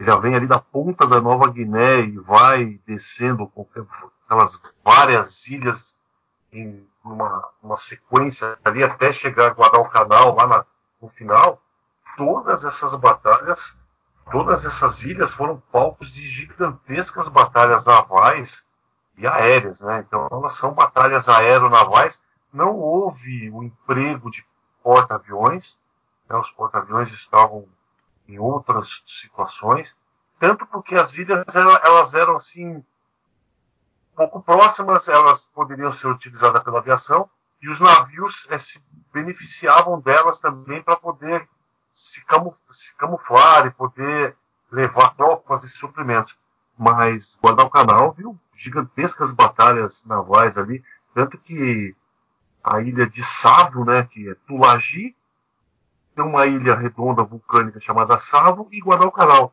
[0.00, 3.66] Já vem ali da ponta da Nova Guiné e vai descendo com
[4.26, 5.96] aquelas várias ilhas
[6.52, 10.64] em uma, uma sequência ali até chegar a Guadalcanal lá na,
[11.00, 11.60] no final.
[12.16, 13.78] Todas essas batalhas,
[14.32, 18.66] todas essas ilhas foram palcos de gigantescas batalhas navais
[19.16, 20.04] e aéreas, né?
[20.06, 22.22] Então elas são batalhas aeronavais.
[22.52, 24.46] Não houve o emprego de
[24.82, 25.80] porta-aviões,
[26.28, 27.66] né, os porta-aviões estavam
[28.28, 29.96] em outras situações,
[30.38, 32.84] tanto porque as ilhas elas eram assim
[34.14, 37.28] pouco próximas, elas poderiam ser utilizadas pela aviação
[37.62, 41.48] e os navios é, se beneficiavam delas também para poder
[41.92, 42.22] se,
[42.70, 44.36] se, camuflar e poder
[44.70, 46.38] levar tropas e suprimentos.
[46.76, 50.82] Mas Guadalcanal viu gigantescas batalhas navais ali,
[51.14, 51.94] tanto que
[52.62, 55.14] a ilha de Savo, né, que é Tulagi,
[56.14, 59.52] tem uma ilha redonda vulcânica chamada Savo e Guadalcanal.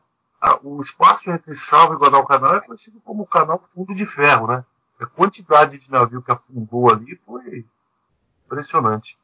[0.62, 4.64] O espaço entre Savo e Guadalcanal é conhecido como o Canal Fundo de Ferro, né?
[5.00, 7.64] A quantidade de navio que afundou ali foi
[8.46, 9.18] impressionante.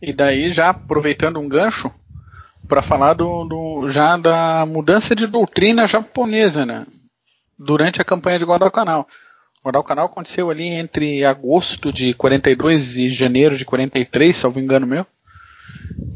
[0.00, 1.90] E daí, já aproveitando um gancho,
[2.66, 6.86] para falar do, do, já da mudança de doutrina japonesa, né?
[7.58, 9.06] Durante a campanha de Guadalcanal.
[9.64, 15.06] Guadalcanal aconteceu ali entre agosto de 42 e janeiro de 43, salvo engano meu.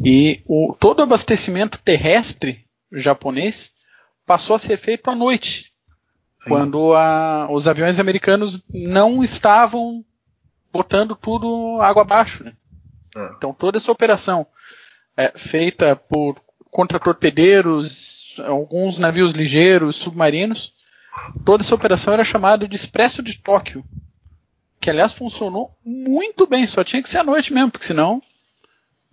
[0.04, 3.72] E o, todo o abastecimento terrestre japonês
[4.26, 5.72] passou a ser feito à noite,
[6.42, 6.50] Sim.
[6.50, 10.04] quando a, os aviões americanos não estavam
[10.70, 12.44] botando tudo água abaixo.
[12.44, 12.52] Né?
[13.16, 13.30] É.
[13.36, 14.46] Então toda essa operação
[15.16, 16.38] é feita por
[16.70, 20.74] contra-torpedeiros, alguns navios ligeiros, submarinos,
[21.44, 23.84] toda essa operação era chamada de Expresso de Tóquio,
[24.80, 28.22] que aliás funcionou muito bem, só tinha que ser à noite mesmo, porque senão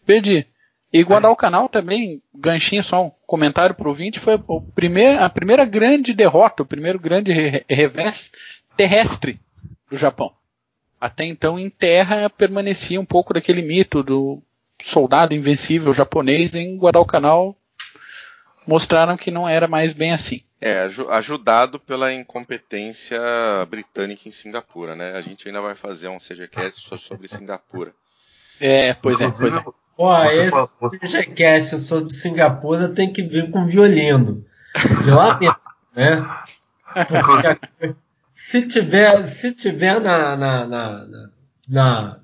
[0.05, 0.45] perdi.
[0.93, 6.13] E Guadalcanal também, ganchinho só um comentário pro ouvinte, foi o primeir, a primeira grande
[6.13, 8.31] derrota, o primeiro grande re revés
[8.77, 9.37] terrestre
[9.89, 10.31] do Japão.
[10.99, 14.41] Até então, em terra, permanecia um pouco daquele mito do
[14.81, 17.57] soldado invencível japonês em Guadalcanal.
[18.67, 20.41] Mostraram que não era mais bem assim.
[20.61, 23.19] É, ajudado pela incompetência
[23.69, 25.13] britânica em Singapura, né?
[25.13, 27.93] A gente ainda vai fazer um CGCast só sobre Singapura.
[28.59, 29.63] É, pois é, pois é.
[29.95, 34.45] Pô, esse CGCast sobre Singapura tem que vir com violino.
[35.03, 35.55] De lá mesmo,
[35.95, 36.17] né?
[37.07, 37.95] Porque
[38.35, 41.07] se tiver, se tiver na, na, na,
[41.67, 42.19] na,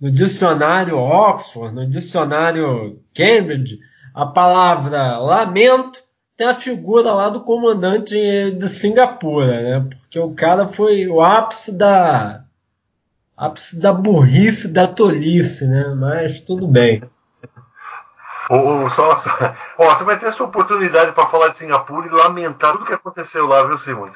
[0.00, 3.80] no dicionário Oxford, no dicionário Cambridge,
[4.14, 6.02] a palavra lamento
[6.36, 8.14] tem a figura lá do comandante
[8.52, 9.88] de Singapura, né?
[10.00, 12.44] Porque o cara foi o ápice da
[13.36, 15.94] ápice da burrice, da tolice, né?
[15.94, 17.02] Mas tudo bem.
[18.50, 19.30] Ou, só, só,
[19.78, 23.46] ó, você vai ter essa oportunidade para falar de Singapura e lamentar tudo que aconteceu
[23.46, 24.14] lá, viu, Simões?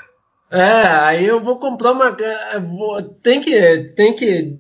[0.51, 2.17] É, aí eu vou comprar uma.
[2.61, 4.59] Vou, tem, que, tem que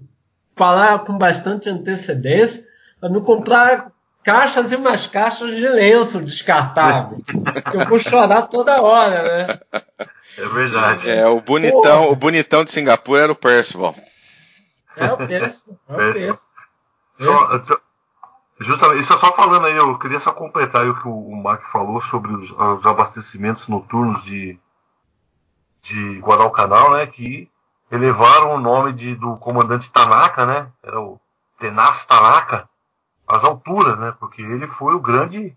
[0.56, 2.64] falar com bastante antecedência
[2.98, 3.92] para me comprar
[4.26, 7.22] caixas e mais caixas de lenço descartável.
[7.72, 9.60] eu vou chorar toda hora, né?
[10.36, 11.08] É verdade.
[11.08, 13.94] É, o bonitão, o bonitão de Singapura era o Percival.
[14.96, 15.78] É o Percival.
[15.88, 16.36] É o Percival.
[17.20, 17.78] Só,
[18.58, 21.64] justamente, isso é só falando aí, eu queria só completar aí o que o Mark
[21.66, 24.58] falou sobre os, os abastecimentos noturnos de,
[25.80, 27.06] de Guadalcanal, né?
[27.06, 27.48] Que
[27.92, 30.66] elevaram o nome de, do comandante Tanaka, né?
[30.82, 31.20] Era o
[31.60, 32.68] Tenaz Tanaka
[33.26, 34.14] as alturas, né?
[34.18, 35.56] Porque ele foi o grande,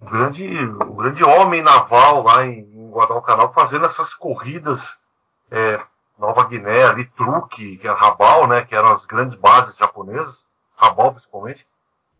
[0.00, 5.00] o grande, o grande homem naval lá em, em Guadalcanal fazendo essas corridas
[5.50, 5.80] é,
[6.18, 8.62] Nova Guiné, ali Truque, que é Rabal, né?
[8.62, 11.66] Que eram as grandes bases japonesas, Rabal principalmente,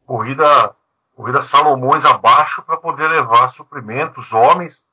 [0.07, 0.75] corrida,
[1.17, 4.87] corrida Salomões abaixo para poder levar suprimentos, homens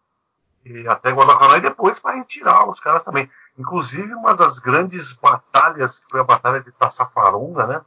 [0.66, 3.30] e até Guadalcanal e depois para retirar os caras também.
[3.58, 7.82] Inclusive uma das grandes batalhas que foi a batalha de Tassafaronga, né?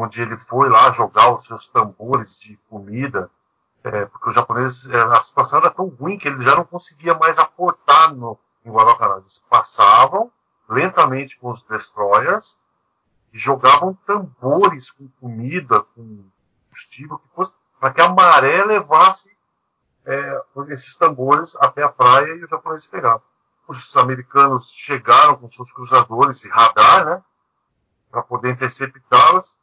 [0.00, 3.28] Onde ele foi lá jogar os seus tambores de comida,
[3.82, 7.14] é, porque os japoneses, é, a situação era tão ruim que ele já não conseguia
[7.14, 9.18] mais aportar no, em Guadalcanal.
[9.18, 10.30] Eles passavam
[10.68, 12.58] lentamente com os destroyers
[13.32, 16.24] e jogavam tambores com comida, com
[16.68, 17.20] combustível,
[17.80, 19.36] para que a maré levasse
[20.06, 23.22] é, esses tambores até a praia e os japoneses pegavam.
[23.66, 27.22] Os americanos chegaram com seus cruzadores e radar, né,
[28.10, 29.58] para poder interceptá-los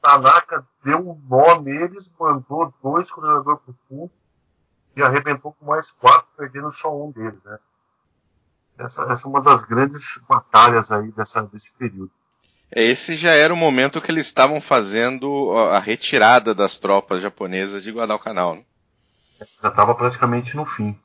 [0.00, 4.10] Tanaka deu um nó neles, mandou dois cruzadores para o fundo
[4.96, 7.44] e arrebentou com mais quatro, perdendo só um deles.
[7.44, 7.58] Né?
[8.78, 12.10] Essa, essa é uma das grandes batalhas aí dessa, desse período.
[12.70, 17.82] É, esse já era o momento que eles estavam fazendo a retirada das tropas japonesas
[17.82, 18.56] de Guadalcanal.
[18.56, 18.64] Né?
[19.62, 20.98] Já estava praticamente no fim.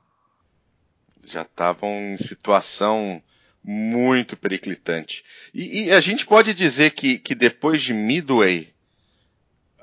[1.23, 3.21] Já estavam em situação
[3.63, 5.23] muito periclitante.
[5.53, 8.73] E, e, a gente pode dizer que, que depois de Midway,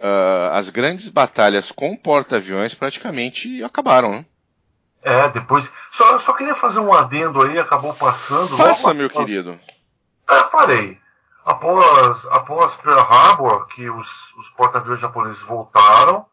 [0.00, 4.24] uh, as grandes batalhas com porta-aviões praticamente acabaram, né?
[5.02, 5.70] É, depois.
[5.90, 8.56] Só, só queria fazer um adendo aí, acabou passando.
[8.56, 9.58] Faça, meu querido.
[10.28, 10.98] É, farei.
[11.44, 16.26] Após, após Pearl Harbor, que os, os porta-aviões japoneses voltaram,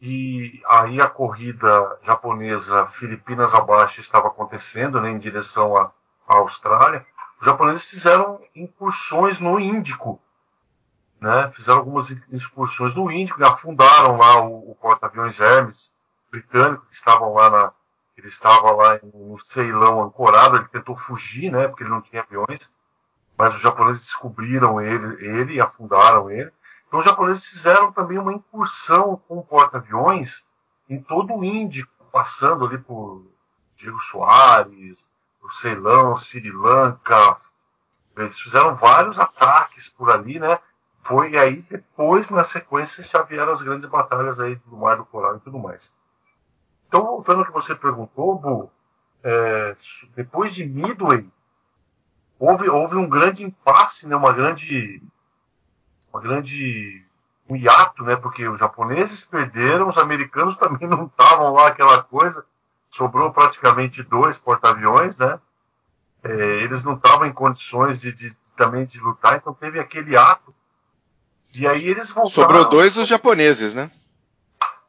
[0.00, 5.90] e aí a corrida japonesa Filipinas abaixo estava acontecendo, né, em direção à,
[6.28, 7.04] à Austrália,
[7.40, 10.20] os japoneses fizeram incursões no Índico,
[11.20, 15.94] né, fizeram algumas excursões no Índico e afundaram lá o, o porta-aviões Hermes
[16.30, 17.72] britânico que estavam lá na
[18.16, 22.70] ele estava lá no Ceilão ancorado, ele tentou fugir, né, porque ele não tinha aviões,
[23.36, 26.52] mas os japoneses descobriram ele, ele e afundaram ele.
[26.86, 30.44] Então os japoneses fizeram também uma incursão com porta-aviões
[30.90, 33.24] em todo o Índico, passando ali por
[33.74, 35.10] Diego Soares,
[35.42, 37.38] o Ceilão, Sri Lanka.
[38.16, 40.58] Eles fizeram vários ataques por ali, né?
[41.02, 45.36] Foi aí depois, na sequência, já vieram as grandes batalhas aí do Mar do Coral
[45.36, 45.94] e tudo mais.
[46.86, 48.70] Então, voltando ao que você perguntou, Bu,
[49.22, 49.76] é,
[50.14, 51.30] depois de Midway,
[52.38, 55.02] houve, houve um grande impasse, né, uma grande,
[56.12, 57.04] uma grande
[57.48, 62.44] um hiato, né, porque os japoneses perderam, os americanos também não estavam lá aquela coisa,
[62.88, 65.40] sobrou praticamente dois porta-aviões, né,
[66.22, 66.32] é,
[66.62, 70.54] eles não estavam em condições de, de, também de lutar, então teve aquele ato
[71.52, 72.30] e aí eles voltaram.
[72.30, 73.90] Sobrou dois dos japoneses, né?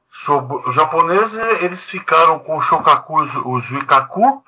[0.10, 4.44] Sobre, os japoneses eles ficaram com o Shokaku, os Juikaku,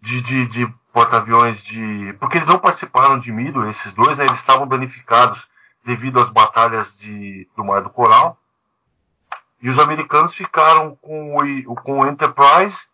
[0.00, 2.12] de, de, de porta-aviões de.
[2.14, 4.24] Porque eles não participaram de Mido, esses dois, né?
[4.24, 5.48] Eles estavam danificados
[5.84, 8.36] devido às batalhas de, do Mar do Coral.
[9.62, 12.88] E os americanos ficaram com o, com o Enterprise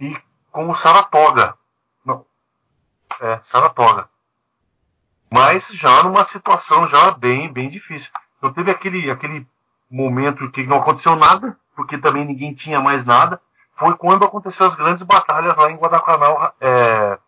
[0.00, 0.16] e
[0.50, 1.54] com o Saratoga.
[2.04, 2.26] Não.
[3.20, 4.08] É, Saratoga
[5.30, 8.10] mas já numa situação já bem, bem difícil.
[8.38, 9.46] Então teve aquele, aquele
[9.90, 13.40] momento que não aconteceu nada, porque também ninguém tinha mais nada,
[13.74, 17.18] foi quando aconteceu as grandes batalhas lá em Guadalcanal é,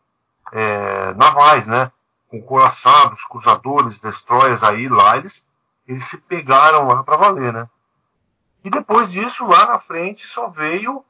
[0.53, 1.91] é, navais, né?
[2.29, 5.47] Com coraçados, cruzadores, destroyers aí lá, eles,
[5.87, 7.69] eles se pegaram lá para valer, né?
[8.65, 11.05] E depois disso, lá na frente, só veio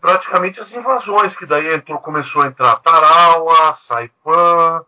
[0.00, 4.84] praticamente as invasões, que daí entrou, começou a entrar Tarawa, Saipan,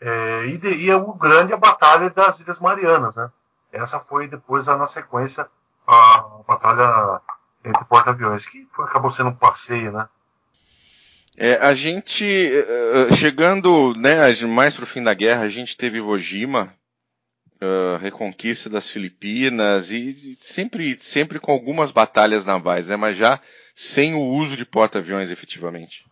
[0.00, 3.30] é, e, de, e é o grande a Batalha das Ilhas Marianas, né?
[3.72, 5.48] Essa foi depois, na sequência,
[5.86, 7.20] a batalha
[7.64, 10.08] entre porta-aviões, que foi, acabou sendo um passeio, né?
[11.36, 12.24] É, a gente,
[13.16, 16.72] chegando né, mais para o fim da guerra, a gente teve Iwo Jima,
[18.00, 23.40] reconquista das Filipinas e sempre, sempre com algumas batalhas navais, né, mas já
[23.74, 26.04] sem o uso de porta-aviões efetivamente.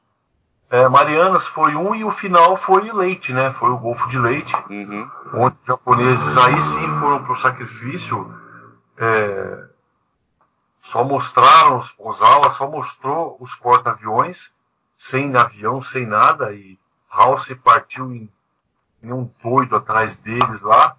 [0.73, 3.51] É, Marianas foi um e o final foi Leite, né?
[3.51, 5.11] Foi o Golfo de Leite, uhum.
[5.35, 8.35] onde os japoneses aí sim foram para o sacrifício.
[8.97, 9.69] É,
[10.81, 14.55] só mostraram os Ozawa, só mostrou os porta-aviões,
[14.97, 16.79] sem avião, sem nada, e
[17.15, 18.33] House partiu em,
[19.03, 20.97] em um doido atrás deles lá.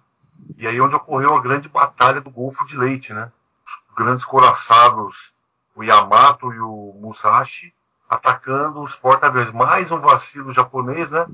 [0.56, 3.32] E aí onde ocorreu a grande batalha do Golfo de Leite, né?
[3.66, 5.34] Os grandes coraçados,
[5.74, 7.74] o Yamato e o Musashi,
[8.14, 9.50] atacando os porta-aviões.
[9.52, 11.26] Mais um vacilo japonês, né?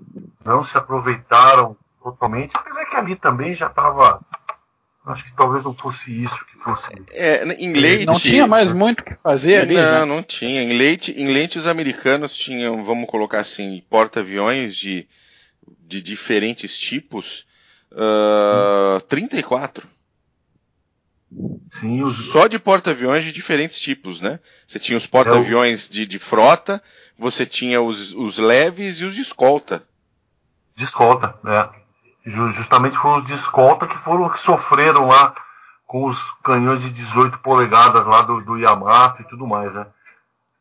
[0.45, 4.21] Não se aproveitaram totalmente, apesar que ali também já estava.
[5.07, 6.91] Acho que talvez não fosse isso que fosse.
[7.13, 8.07] É, em Leite.
[8.07, 9.75] Não tinha mais muito o que fazer ali.
[9.75, 10.05] Não, né?
[10.05, 10.63] não tinha.
[10.63, 15.09] Em Leite, em Leite os americanos tinham, vamos colocar assim, porta-aviões de,
[15.87, 17.47] de diferentes tipos
[17.93, 19.87] Uh, ah, 34.
[21.71, 22.31] Sim, os...
[22.31, 24.41] Só de porta-aviões de diferentes tipos, né?
[24.67, 26.83] Você tinha os porta-aviões de, de, frota,
[27.19, 29.83] você tinha os, os, leves e os de escolta.
[30.75, 31.69] De escolta, é.
[32.27, 35.35] Justamente foram os de escolta que foram que sofreram lá
[35.87, 39.87] com os canhões de 18 polegadas lá do, do Yamato e tudo mais, né?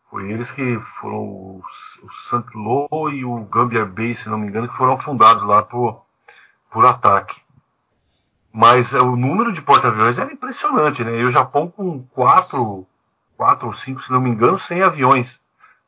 [0.09, 1.63] Foi eles que foram o,
[2.03, 2.43] o St.
[2.55, 6.03] Lo e o Gambier Bay, se não me engano, que foram fundados lá por,
[6.71, 7.39] por ataque.
[8.51, 11.19] Mas é, o número de porta-aviões era impressionante, né?
[11.19, 12.87] E o Japão com quatro,
[13.37, 15.41] quatro ou cinco, se não me engano, sem aviões.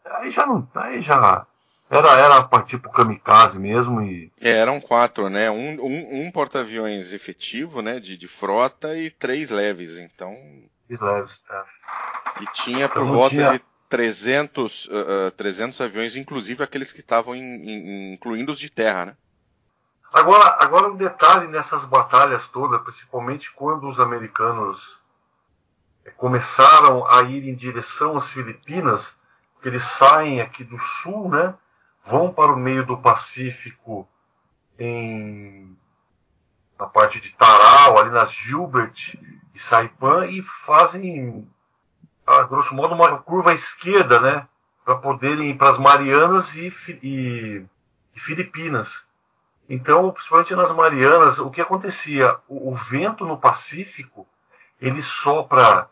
[0.05, 1.45] Aí já não, aí já
[1.89, 4.32] era era partir pro kamikaze mesmo e.
[4.39, 5.51] É, eram quatro, né?
[5.51, 7.99] Um, um, um porta-aviões efetivo, né?
[7.99, 10.34] De, de frota e três leves, então.
[10.88, 11.66] Três leves, tá.
[12.39, 13.51] E tinha por então, volta tinha...
[13.51, 19.18] de 300, uh, 300 aviões, inclusive aqueles que estavam incluindo os de terra, né?
[20.14, 24.99] Agora, agora um detalhe nessas batalhas todas, principalmente quando os americanos
[26.03, 29.16] eh, começaram a ir em direção às Filipinas,
[29.62, 31.55] que eles saem aqui do sul, né,
[32.03, 34.07] vão para o meio do Pacífico
[34.78, 35.78] em
[36.78, 39.16] na parte de Tarau, ali nas Gilbert
[39.53, 41.47] e Saipan e fazem
[42.26, 44.47] a grosso modo uma curva à esquerda, né,
[44.84, 47.66] para poderem ir para as Marianas e, e,
[48.16, 49.11] e Filipinas.
[49.74, 52.38] Então, principalmente nas Marianas, o que acontecia?
[52.45, 54.28] O, o vento no Pacífico
[54.82, 55.89] ele sopra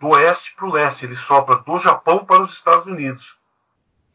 [0.00, 3.38] do oeste para o leste, ele sopra do Japão para os Estados Unidos.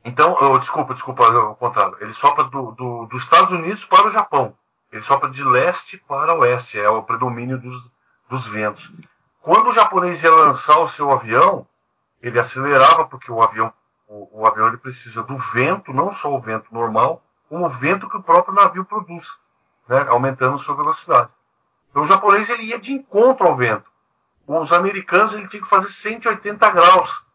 [0.03, 1.95] Então, oh, desculpa, desculpa, ao contrário.
[2.01, 4.57] Ele sopra do, do, dos Estados Unidos para o Japão.
[4.91, 7.89] Ele sopra de leste para oeste, é o predomínio dos,
[8.29, 8.91] dos ventos.
[9.41, 11.65] Quando o japonês ia lançar o seu avião,
[12.21, 13.71] ele acelerava, porque o avião,
[14.05, 18.07] o, o avião ele precisa do vento, não só o vento normal, com o vento
[18.07, 19.37] que o próprio navio produz,
[19.85, 21.27] né, aumentando sua velocidade.
[21.89, 23.91] Então o japonês ele ia de encontro ao vento.
[24.47, 27.25] Os americanos ele tinha que fazer 180 graus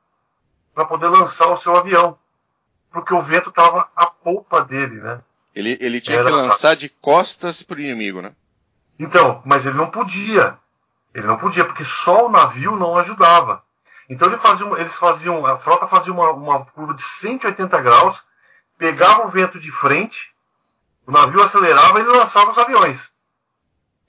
[0.75, 2.19] para poder lançar o seu avião,
[2.91, 5.21] porque o vento estava à polpa dele, né?
[5.55, 6.31] Ele, ele tinha Era...
[6.31, 8.33] que lançar de costas para o inimigo, né?
[8.99, 10.57] Então, mas ele não podia.
[11.13, 13.63] Ele não podia, porque só o navio não ajudava.
[14.09, 18.25] Então ele fazia, eles faziam, a frota fazia uma, uma curva de 180 graus
[18.79, 20.35] pegava o vento de frente,
[21.07, 23.11] o navio acelerava e ele lançava os aviões.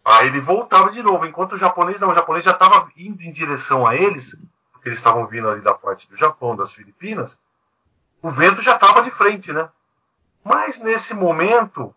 [0.03, 3.31] Aí ele voltava de novo, enquanto o japonês não, o japonês já estava indo em
[3.31, 4.35] direção a eles,
[4.71, 7.41] porque eles estavam vindo ali da parte do Japão, das Filipinas,
[8.21, 9.69] o vento já estava de frente, né?
[10.43, 11.93] Mas nesse momento,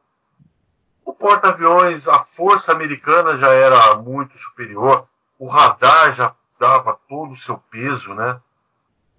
[1.04, 5.06] o porta-aviões, a força americana já era muito superior,
[5.38, 8.40] o radar já dava todo o seu peso, né?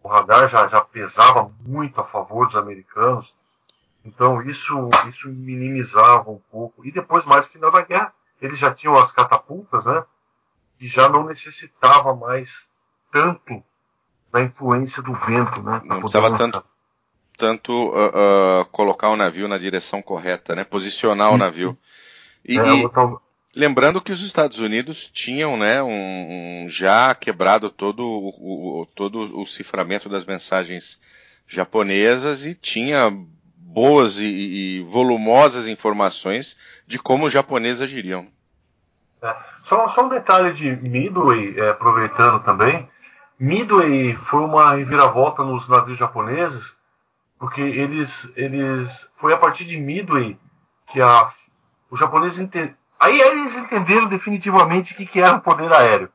[0.03, 3.35] O radar já, já pesava muito a favor dos americanos.
[4.03, 6.85] Então isso, isso minimizava um pouco.
[6.85, 10.03] E depois, mais no final da guerra, eles já tinham as catapultas, né?
[10.79, 12.69] E já não necessitava mais
[13.11, 13.63] tanto
[14.31, 15.81] da influência do vento, né?
[15.85, 16.63] Não precisava tanto,
[17.37, 20.63] tanto uh, uh, colocar o navio na direção correta, né?
[20.63, 21.71] Posicionar o navio.
[22.43, 22.63] E, é,
[23.53, 29.37] Lembrando que os Estados Unidos tinham né, um, um já quebrado todo o, o, todo
[29.37, 31.01] o ciframento das mensagens
[31.47, 33.11] japonesas e tinha
[33.74, 38.28] boas e, e volumosas informações de como os japoneses agiriam.
[39.22, 39.36] É.
[39.63, 42.89] Só, só, um detalhe de Midway, é, aproveitando também.
[43.39, 46.76] Midway foi uma reviravolta nos navios japoneses,
[47.39, 50.38] porque eles, eles foi a partir de Midway
[50.88, 51.32] que a,
[51.89, 56.09] os japoneses ente, aí eles entenderam definitivamente o que, que era o poder aéreo,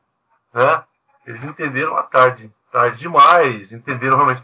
[0.53, 0.83] né?
[1.25, 4.43] Eles entenderam à tarde, tarde demais, entenderam realmente.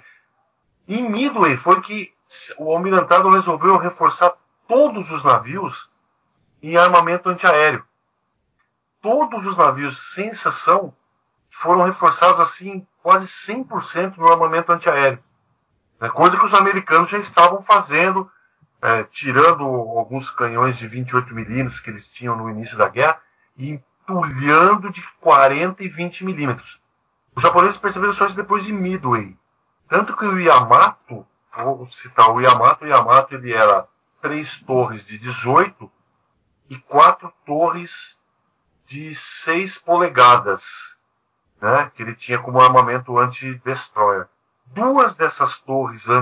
[0.88, 2.13] Em Midway foi que
[2.58, 4.34] o almirantado resolveu reforçar
[4.68, 5.90] todos os navios
[6.62, 7.86] em armamento antiaéreo.
[9.02, 10.96] Todos os navios, sem exceção,
[11.50, 15.20] foram reforçados assim quase 100% no armamento antiaéreo.
[16.00, 16.10] Né?
[16.10, 18.30] Coisa que os americanos já estavam fazendo,
[18.82, 23.22] é, tirando alguns canhões de 28 milímetros que eles tinham no início da guerra
[23.58, 26.82] e entulhando de 40 e 20 milímetros.
[27.36, 29.38] Os japoneses perceberam só isso depois de Midway.
[29.88, 31.26] Tanto que o Yamato,
[31.56, 33.88] vou citar o Yamato, o Yamato ele era
[34.22, 35.92] três torres de 18
[36.70, 38.20] e quatro torres
[38.86, 40.98] de 6 polegadas,
[41.62, 44.28] né, que ele tinha como armamento anti-destroyer.
[44.68, 46.20] Duas dessas torres é,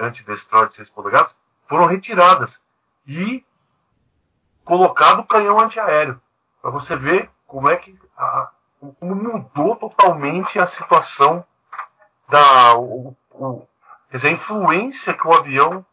[0.00, 2.64] anti-destroyer de 6 polegadas foram retiradas
[3.06, 3.44] e
[4.64, 6.20] colocado canhão antiaéreo.
[6.62, 8.50] Para você ver como é que a,
[8.98, 11.44] como mudou totalmente a situação
[12.28, 13.66] da o, o,
[14.10, 15.84] quer dizer, a influência que o avião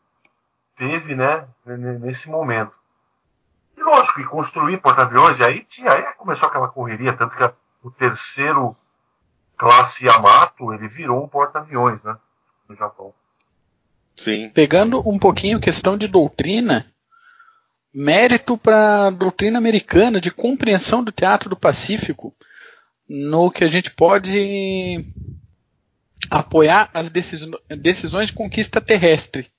[0.75, 2.71] teve né, nesse momento.
[3.75, 7.53] E lógico, e construir porta-aviões, e aí, tinha, aí começou aquela correria, tanto que a,
[7.83, 8.75] o terceiro
[9.55, 12.17] classe Yamato, ele virou um porta-aviões, né,
[12.67, 13.13] no Japão.
[14.15, 14.49] Sim.
[14.49, 16.91] Pegando um pouquinho questão de doutrina,
[17.93, 22.33] mérito para a doutrina americana de compreensão do teatro do Pacífico,
[23.07, 25.05] no que a gente pode
[26.29, 29.51] apoiar as decisões de conquista terrestre.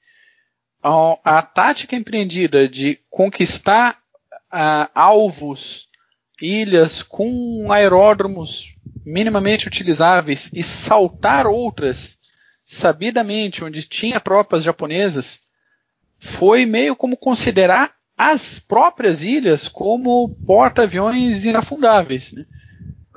[0.83, 3.99] A, tática empreendida de conquistar
[4.95, 5.89] alvos,
[6.41, 12.19] ilhas com aeródromos minimamente utilizáveis e saltar outras
[12.65, 15.41] sabidamente onde tinha tropas japonesas
[16.19, 22.33] foi meio como considerar as próprias ilhas como porta-aviões inafundáveis.
[22.33, 22.45] Né?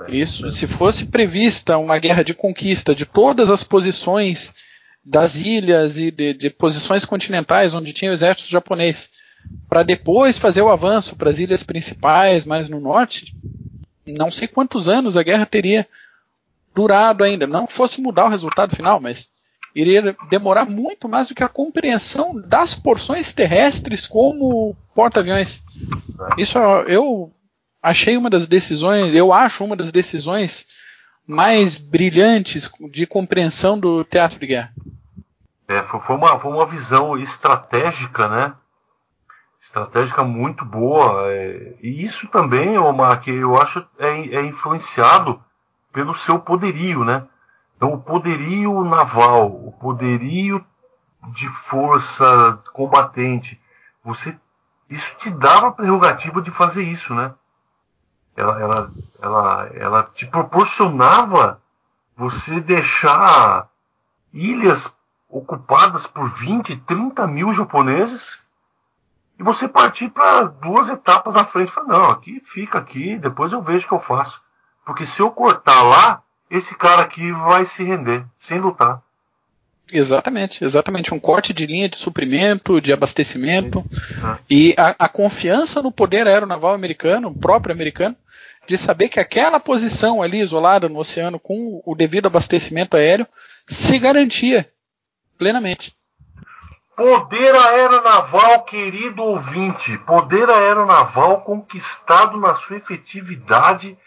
[0.07, 4.53] Isso, se fosse prevista uma guerra de conquista de todas as posições
[5.03, 9.09] das ilhas e de, de posições continentais onde tinha o exército japonês,
[9.67, 13.35] para depois fazer o avanço para as ilhas principais, mais no norte,
[14.05, 15.87] não sei quantos anos a guerra teria
[16.73, 17.47] durado ainda.
[17.47, 19.29] Não fosse mudar o resultado final, mas
[19.73, 25.63] iria demorar muito mais do que a compreensão das porções terrestres como porta-aviões.
[26.37, 27.31] Isso eu
[27.81, 30.67] achei uma das decisões, eu acho uma das decisões
[31.25, 34.73] mais brilhantes de compreensão do teatro de guerra.
[35.67, 38.53] É, foi, uma, foi uma visão estratégica, né?
[39.61, 41.31] Estratégica muito boa.
[41.31, 45.41] É, e isso também, Omar, que eu acho é, é influenciado
[45.93, 47.25] pelo seu poderio, né?
[47.77, 50.63] Então, o poderio naval, o poderio
[51.29, 53.59] de força combatente,
[54.03, 54.37] você,
[54.89, 57.33] isso te dava a prerrogativa de fazer isso, né?
[58.35, 61.61] Ela, ela, ela, ela te proporcionava
[62.15, 63.67] você deixar
[64.33, 64.95] ilhas
[65.29, 68.41] ocupadas por 20, 30 mil japoneses
[69.39, 71.71] e você partir para duas etapas na frente.
[71.71, 74.41] Falar, não, aqui fica aqui, depois eu vejo o que eu faço.
[74.85, 79.01] Porque se eu cortar lá, esse cara aqui vai se render, sem lutar.
[79.91, 81.13] Exatamente, exatamente.
[81.13, 83.83] Um corte de linha de suprimento, de abastecimento.
[84.23, 84.37] É.
[84.49, 88.15] E a, a, confiança no poder aeronaval americano, próprio americano,
[88.67, 93.27] de saber que aquela posição ali isolada no oceano com o devido abastecimento aéreo
[93.67, 94.69] se garantia
[95.37, 95.93] plenamente.
[96.95, 103.97] Poder aeronaval, querido ouvinte, poder aeronaval conquistado na sua efetividade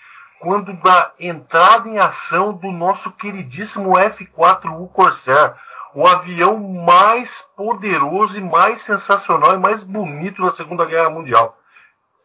[0.45, 5.55] quando da entrada em ação do nosso queridíssimo F-4U Corsair,
[5.95, 11.59] o avião mais poderoso e mais sensacional e mais bonito da Segunda Guerra Mundial.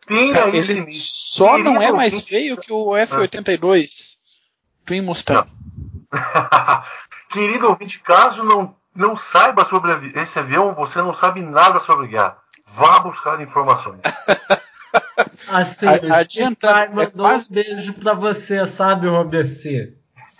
[0.08, 4.18] Tenha isso em Só não é mais feio que o F-82
[4.86, 5.48] Twin Mustang.
[7.30, 12.38] Querido ouvinte, caso não, não saiba sobre esse avião, você não sabe nada sobre guerra.
[12.66, 14.02] Vá buscar informações.
[15.48, 17.48] Assim, Adiantado, mandou é quase...
[17.50, 19.48] um beijo pra você, sabe, Robert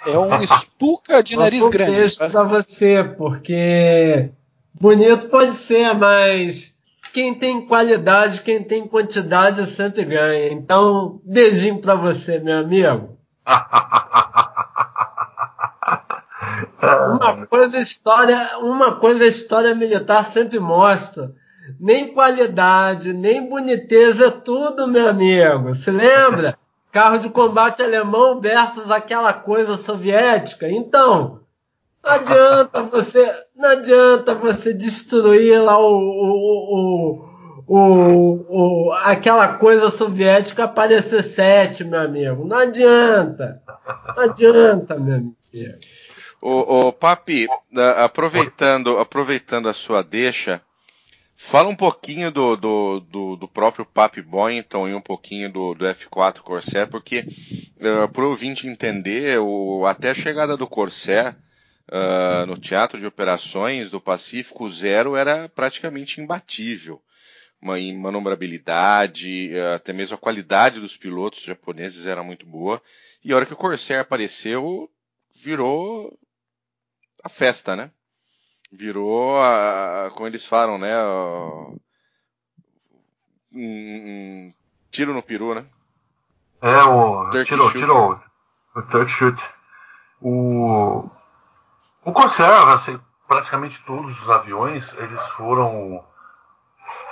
[0.06, 1.92] É um estuca de nariz um grande.
[1.92, 4.30] Um beijo pra você, porque
[4.74, 6.78] bonito pode ser, mas
[7.14, 10.52] quem tem qualidade, quem tem quantidade sempre ganha.
[10.54, 13.18] Então, beijinho para você, meu amigo.
[16.82, 21.34] uma coisa a história, uma coisa a história militar sempre mostra.
[21.80, 25.76] Nem qualidade, nem boniteza, é tudo, meu amigo.
[25.76, 26.58] Se lembra?
[26.92, 30.68] Carro de combate alemão versus aquela coisa soviética.
[30.68, 31.40] Então,
[32.04, 36.00] não adianta você, não adianta você destruir lá o,
[36.68, 37.26] o,
[37.68, 42.46] o, o, aquela coisa soviética aparecer sete, meu amigo.
[42.46, 43.62] Não adianta.
[44.16, 45.36] Não adianta, meu amigo.
[46.42, 47.48] O, Papi,
[47.98, 50.62] aproveitando, aproveitando a sua deixa,
[51.50, 55.84] fala um pouquinho do, do, do, do próprio Papi Boynton e um pouquinho do, do
[55.84, 57.26] F4 Corsair, porque
[57.78, 61.36] uh, para o ouvinte entender, o, até a chegada do Corsair
[61.92, 67.02] uh, no Teatro de Operações do Pacífico Zero era praticamente imbatível.
[67.60, 72.80] Uma manobrabilidade, uh, até mesmo a qualidade dos pilotos japoneses era muito boa.
[73.24, 74.88] E a hora que o Corsair apareceu,
[75.42, 76.16] virou
[77.24, 77.90] a festa, né?
[78.72, 80.94] Virou, a, como eles falam, né?
[81.04, 81.80] Um,
[83.52, 84.54] um
[84.92, 85.66] tiro no peru, né?
[86.62, 87.30] É, o.
[87.32, 87.78] Turkey shoot.
[87.78, 88.20] tirou.
[88.76, 89.50] O third shoot.
[90.22, 91.10] O.
[92.06, 96.04] O Corsair, assim, praticamente todos os aviões, eles foram.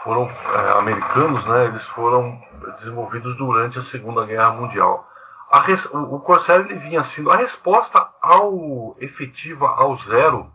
[0.04, 1.66] Foram é, americanos, né?
[1.66, 2.42] Eles foram
[2.76, 5.08] desenvolvidos durante a Segunda Guerra Mundial.
[5.52, 10.52] Res, o, o Corsair ele vinha sendo a resposta ao efetiva ao zero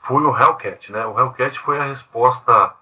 [0.00, 1.06] foi o Hellcat, né?
[1.06, 2.74] O Hellcat foi a resposta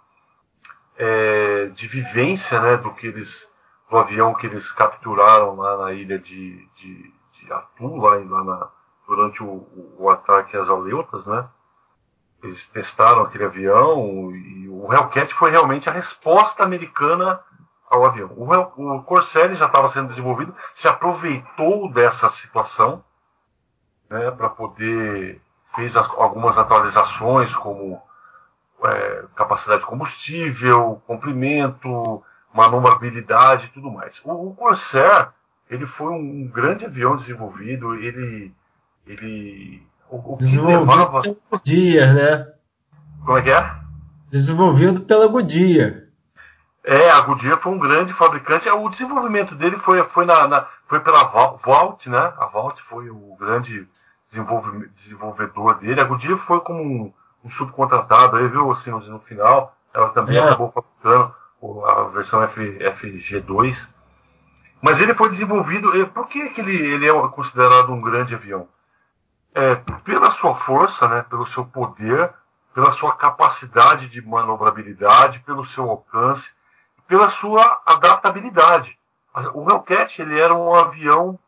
[0.96, 3.50] é, de vivência, né, do que eles
[3.90, 8.68] do avião que eles capturaram lá na ilha de, de, de Atu, lá, lá na,
[9.06, 9.66] durante o,
[9.98, 11.48] o, ataque às Aleutas, né?
[12.42, 17.40] Eles testaram aquele avião e o Hellcat foi realmente a resposta americana
[17.88, 18.30] ao avião.
[18.36, 23.02] O, o Corsair já estava sendo desenvolvido, se aproveitou dessa situação
[24.08, 25.40] né, para poder
[25.79, 28.03] fez as, algumas atualizações como
[28.85, 32.20] é, capacidade de combustível, comprimento,
[32.53, 34.20] manobrabilidade e tudo mais.
[34.24, 35.29] O, o, Corsair
[35.70, 38.53] ele foi um, grande avião desenvolvido, ele
[39.07, 42.49] ele o, o que levava Goodyear, né?
[43.24, 43.70] Como é que é?
[44.31, 46.09] Desenvolvido pela Goodyear.
[46.83, 48.68] É, a Goodyear foi um grande fabricante.
[48.68, 52.33] O desenvolvimento dele foi, foi, na, na foi pela Vault, né?
[52.39, 53.87] A Vault foi o grande
[54.31, 56.01] desenvolvedor dele.
[56.01, 57.12] A Goodyear foi como um,
[57.45, 59.74] um subcontratado, aí viu assim, no final.
[59.93, 60.41] Ela também é.
[60.41, 61.35] acabou fabricando
[61.87, 63.89] a versão F, FG2.
[64.81, 65.91] Mas ele foi desenvolvido.
[66.09, 68.68] Por que, que ele, ele é considerado um grande avião?
[69.55, 72.33] É, pela sua força, né, pelo seu poder,
[72.74, 76.53] pela sua capacidade de manobrabilidade, pelo seu alcance,
[77.09, 78.99] pela sua adaptabilidade.
[79.55, 81.39] O Hellcat ele era um avião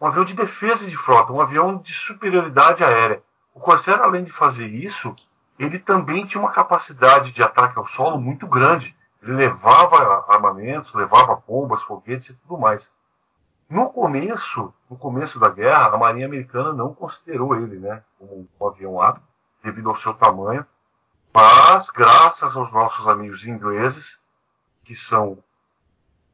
[0.00, 3.22] um avião de defesa de frota, um avião de superioridade aérea.
[3.54, 5.14] O Corsair, além de fazer isso,
[5.58, 8.96] ele também tinha uma capacidade de ataque ao solo muito grande.
[9.22, 12.92] Ele levava armamentos, levava bombas, foguetes e tudo mais.
[13.68, 18.66] No começo, no começo da guerra, a Marinha Americana não considerou ele, né, como um
[18.66, 19.22] avião apto,
[19.62, 20.66] devido ao seu tamanho.
[21.32, 24.20] Mas, graças aos nossos amigos ingleses,
[24.84, 25.42] que são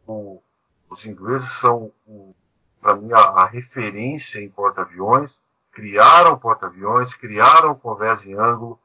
[0.06, 0.42] o,
[0.88, 2.34] os ingleses são o,
[2.80, 8.78] para mim, a, a, referência em porta-aviões, criaram porta-aviões, criaram o convés em ângulo,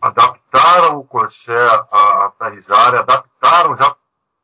[0.00, 3.94] adaptaram o Corsair a aterrissar, adaptaram, já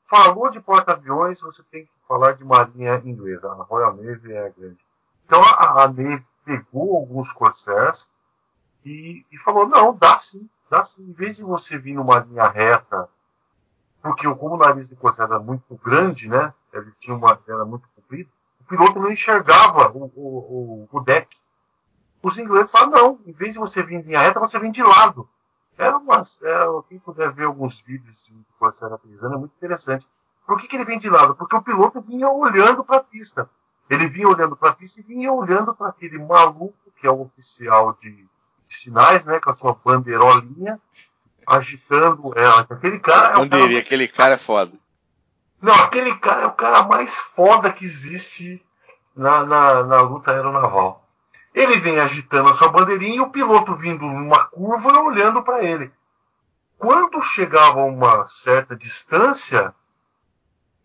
[0.05, 4.85] falou de porta-aviões, você tem que falar de marinha inglesa, a Royal Navy é grande.
[5.25, 8.11] Então a, a Navy pegou alguns Corsairs
[8.85, 12.49] e, e falou, não, dá sim, dá sim, em vez de você vir numa linha
[12.49, 13.09] reta,
[14.03, 17.89] porque como o nariz do Corsair era muito grande, né, ele tinha uma, era muito
[17.97, 18.31] comprido,
[18.67, 21.37] piloto não enxergava o, o, o, deck.
[22.23, 24.83] Os ingleses falaram, não, em vez de você vir em linha reta, você vem de
[24.83, 25.29] lado.
[25.79, 30.07] Era uma, era, quem puder ver alguns vídeos de Corsair aterrissando, é muito interessante.
[30.47, 31.35] Por que, que ele vem de lado?
[31.35, 33.49] Porque o piloto vinha olhando para a pista.
[33.91, 37.21] Ele vinha olhando para a pista e vinha olhando para aquele maluco que é o
[37.21, 38.29] oficial de, de,
[38.67, 40.81] sinais, né, com a sua bandeirolinha,
[41.47, 42.61] agitando ela.
[42.63, 44.73] Aquele cara é Bandeirinha, aquele cara é foda.
[45.61, 48.65] Não, aquele cara é o cara mais foda que existe
[49.15, 51.05] na, na, na luta aeronaval.
[51.55, 55.65] Ele vem agitando a sua bandeirinha e o piloto vindo numa curva e olhando para
[55.65, 55.91] ele.
[56.77, 59.75] Quando chegava a uma certa distância,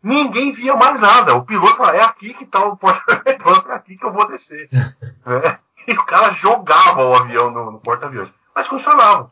[0.02, 1.36] ninguém via mais nada.
[1.36, 4.70] O piloto falava, é aqui que está o porta-aviões, é aqui que eu vou descer.
[5.26, 5.58] é.
[5.86, 8.34] E o cara jogava o avião no, no porta-aviões.
[8.56, 9.32] Mas funcionava.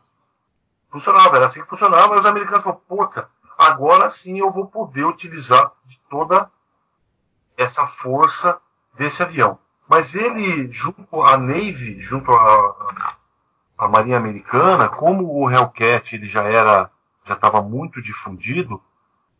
[0.90, 3.30] Funcionava, era assim que funcionava, e os americanos falaram, puta,
[3.70, 6.50] agora sim eu vou poder utilizar de toda
[7.56, 8.60] essa força
[8.94, 9.58] desse avião.
[9.88, 13.16] Mas ele, junto à Navy, junto à,
[13.76, 16.90] à Marinha Americana, como o Hellcat ele já era,
[17.24, 18.80] já estava muito difundido,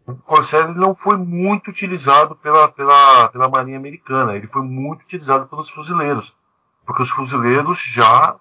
[0.06, 5.46] o Corsair não foi muito utilizado pela, pela, pela Marinha Americana, ele foi muito utilizado
[5.46, 6.36] pelos fuzileiros,
[6.84, 8.36] porque os fuzileiros já,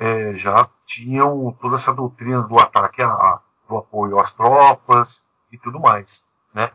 [0.00, 3.38] é, já tinham toda essa doutrina do ataque, a,
[3.68, 6.26] do apoio às tropas e tudo mais.
[6.54, 6.70] Né?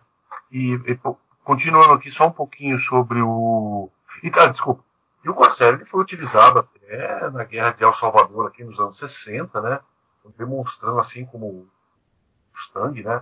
[0.52, 1.00] E, e
[1.44, 3.89] continuando aqui só um pouquinho sobre o.
[4.24, 4.84] E, tá, desculpa.
[5.24, 8.98] E o Corsair ele foi utilizado até na Guerra de El Salvador, aqui nos anos
[8.98, 9.80] 60, né?
[10.38, 11.70] Demonstrando assim como o
[12.52, 13.22] Mustang, né?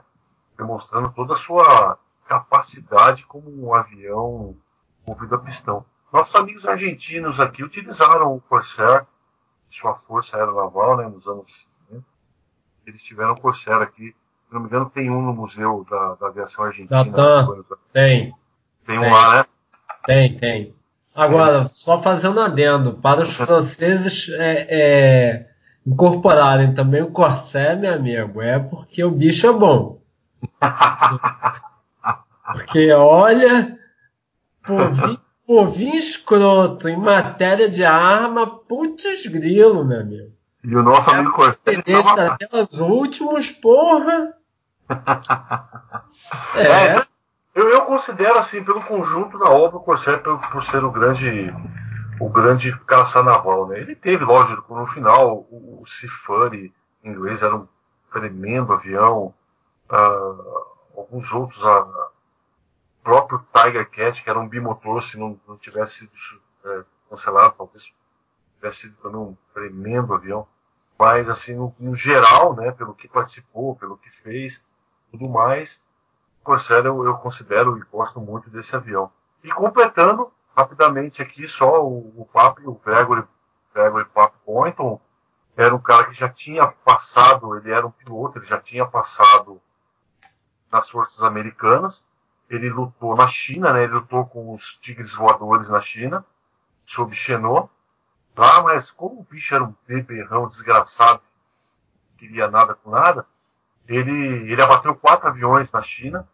[0.59, 1.97] demonstrando toda a sua
[2.27, 4.55] capacidade como um avião
[5.07, 5.85] movido a pistão.
[6.11, 9.07] Nossos amigos argentinos aqui utilizaram o Corsair,
[9.69, 11.78] sua força aeronaval, né, nos anos 50.
[12.89, 14.15] Eles tiveram o Corsair aqui.
[14.47, 17.03] Se não me engano, tem um no Museu da, da Aviação Argentina.
[17.93, 18.33] tem.
[18.85, 19.11] Tem um tem.
[19.11, 19.45] lá, né?
[20.05, 20.73] Tem, tem.
[21.15, 21.65] Agora, é.
[21.65, 25.49] só fazendo um adendo, para os franceses é, é,
[25.85, 30.01] incorporarem também o Corsair, meu amigo, é porque o bicho é bom.
[32.51, 33.77] Porque, olha,
[34.65, 40.38] povinho, povinho escroto em matéria de arma, putz grilo, meu amigo.
[40.63, 42.33] E o nosso amigo Cortez estava...
[42.33, 44.33] Até os últimos, porra.
[46.55, 46.97] é.
[46.97, 47.05] é
[47.55, 51.53] eu, eu, considero assim, pelo conjunto da obra, o Corsair por, por ser o grande
[52.19, 53.79] o grande caça naval, né?
[53.79, 57.67] Ele teve, lógico, no final, o, o Sifari inglês era um
[58.11, 59.33] tremendo avião,
[59.89, 62.09] uh, alguns outros, o uh,
[63.03, 66.11] próprio Tiger Cat, que era um bimotor, se não, não tivesse sido
[66.65, 67.93] é, cancelado, talvez
[68.59, 70.47] tivesse sido também um tremendo avião.
[70.97, 74.63] Mas, assim, no, no, geral, né, pelo que participou, pelo que fez,
[75.11, 75.83] tudo mais,
[76.43, 79.11] Corsair eu, eu considero e gosto muito desse avião.
[79.43, 83.23] E completando rapidamente aqui só o, o Papo, o Gregory,
[83.73, 84.99] Gregory Papo Boynton,
[85.55, 89.61] era um cara que já tinha passado, ele era um piloto, ele já tinha passado
[90.71, 92.07] nas forças americanas.
[92.49, 93.83] Ele lutou na China, né?
[93.83, 96.25] Ele lutou com os tigres voadores na China,
[96.85, 97.69] sob Xenô.
[98.39, 101.21] Lá, mas como o bicho era um beberrão desgraçado,
[102.09, 103.25] não queria nada com nada,
[103.85, 106.25] ele, ele abateu quatro aviões na China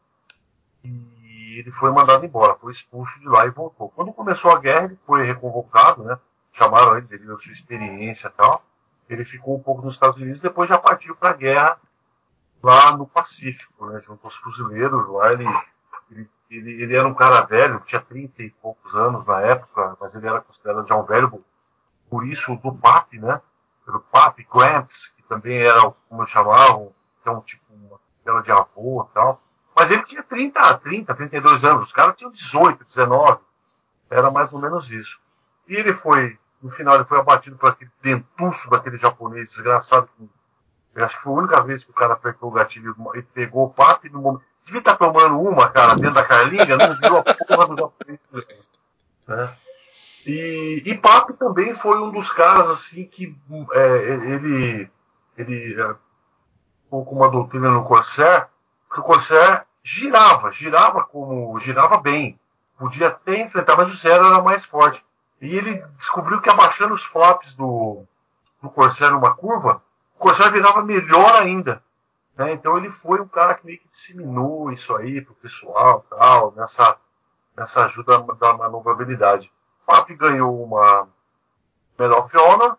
[0.84, 3.90] e ele foi mandado embora, foi expulso de lá e voltou.
[3.90, 6.20] Quando começou a guerra, ele foi reconvocado, né?
[6.52, 8.64] Chamaram ele devido à sua experiência e tal.
[9.10, 11.82] Ele ficou um pouco nos Estados Unidos, depois já partiu para a guerra
[12.62, 15.34] lá no Pacífico, né, junto aos fuzileiros lá.
[15.34, 15.48] Ele,
[16.12, 20.14] ele, ele, ele, era um cara velho, tinha 30 e poucos anos na época, mas
[20.14, 21.32] ele era considerado já um velho,
[22.10, 23.42] por isso do PAP, né?
[23.88, 26.92] O PAP, Gramps, que também era, como chamavam,
[27.22, 29.42] que é um tipo, uma tela de avô e tal.
[29.76, 33.40] Mas ele tinha 30, 30, 32 anos, os caras tinham 18, 19.
[34.10, 35.22] Era mais ou menos isso.
[35.68, 40.10] E ele foi, no final, ele foi abatido por aquele dentuço daquele japonês desgraçado
[40.96, 43.66] eu acho que foi a única vez que o cara apertou o gatilho e pegou
[43.66, 44.46] o papo no momento.
[44.64, 48.20] Devia estar tá tomando uma, cara, dentro da carlinha, não viu a porra do japonês.
[49.28, 49.58] Né?
[50.26, 53.38] E, e Papo também foi um dos casos assim que
[53.74, 53.98] é,
[54.34, 54.92] ele,
[55.38, 55.96] ele é,
[56.90, 58.48] com uma doutrina no Corsair,
[58.92, 62.40] que o Corsair girava, girava como girava bem,
[62.78, 65.06] podia até enfrentar, mas o zero era mais forte.
[65.40, 68.04] E ele descobriu que abaixando os flaps do,
[68.62, 69.84] do Corsair numa curva,
[70.16, 71.84] o Corsair virava melhor ainda.
[72.36, 72.54] Né?
[72.54, 76.98] Então ele foi um cara que meio que disseminou isso aí pro pessoal, tal, nessa,
[77.56, 79.52] nessa ajuda da manobrabilidade.
[79.86, 81.08] Papi ganhou uma
[81.98, 82.78] Medal of Honor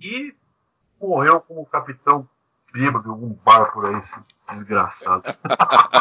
[0.00, 0.34] e
[1.00, 2.28] morreu como capitão
[2.72, 4.18] bêbado de algum bar por aí, esse
[4.50, 5.22] desgraçado.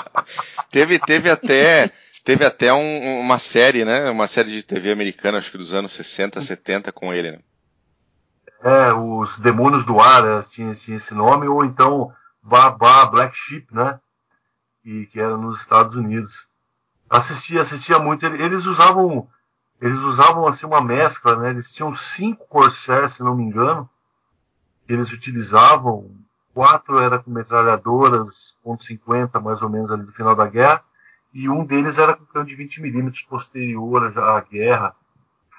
[0.71, 1.91] teve, teve até
[2.23, 4.09] teve até um, uma série, né?
[4.09, 7.39] Uma série de TV americana, acho que dos anos 60, 70 com ele, né?
[8.65, 12.11] é, os Demônios do Ar, né, tinha, tinha, esse nome, ou então
[12.41, 13.99] Babá Black Sheep, né?
[14.83, 16.47] E, que era nos Estados Unidos.
[17.07, 18.25] Assistia, assistia muito.
[18.25, 19.27] Eles usavam,
[19.81, 21.49] eles usavam assim uma mescla, né?
[21.49, 23.89] Eles tinham cinco Corsair, se não me engano.
[24.87, 26.11] Eles utilizavam
[26.53, 30.81] quatro era com metralhadoras .50 mais ou menos ali do final da guerra
[31.33, 34.95] e um deles era com canhão de 20 milímetros posterior à guerra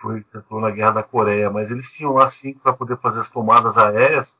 [0.00, 3.30] foi tentou na Guerra da Coreia, mas eles tinham lá cinco para poder fazer as
[3.30, 4.38] tomadas aéreas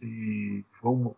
[0.00, 1.14] e foi um,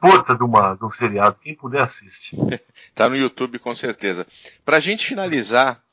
[0.00, 1.38] puta de, uma, de um seriado.
[1.38, 2.36] Quem puder assiste.
[2.94, 4.26] tá no YouTube com certeza.
[4.64, 5.83] Para a gente finalizar,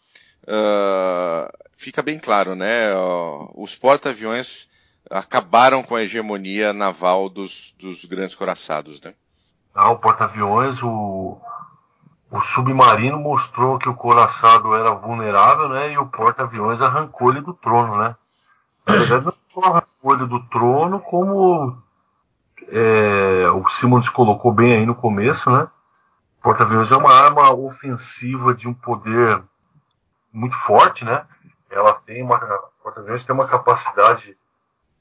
[0.44, 2.94] uh, fica bem claro, né?
[3.56, 4.70] Os porta-aviões
[5.10, 9.14] acabaram com a hegemonia naval dos, dos grandes coraçados, né?
[9.74, 11.40] Ah, o porta-aviões, o,
[12.30, 15.92] o submarino mostrou que o coraçado era vulnerável, né?
[15.92, 18.16] E o porta-aviões arrancou ele do trono, né?
[18.86, 21.78] Na verdade, não só arrancou ele do trono, como
[22.70, 25.68] é, o Simons colocou bem aí no começo, né?
[26.42, 29.44] Porta-aviões é uma arma ofensiva de um poder
[30.32, 31.26] muito forte, né?
[31.70, 34.38] Ela tem uma, o porta-aviões tem uma capacidade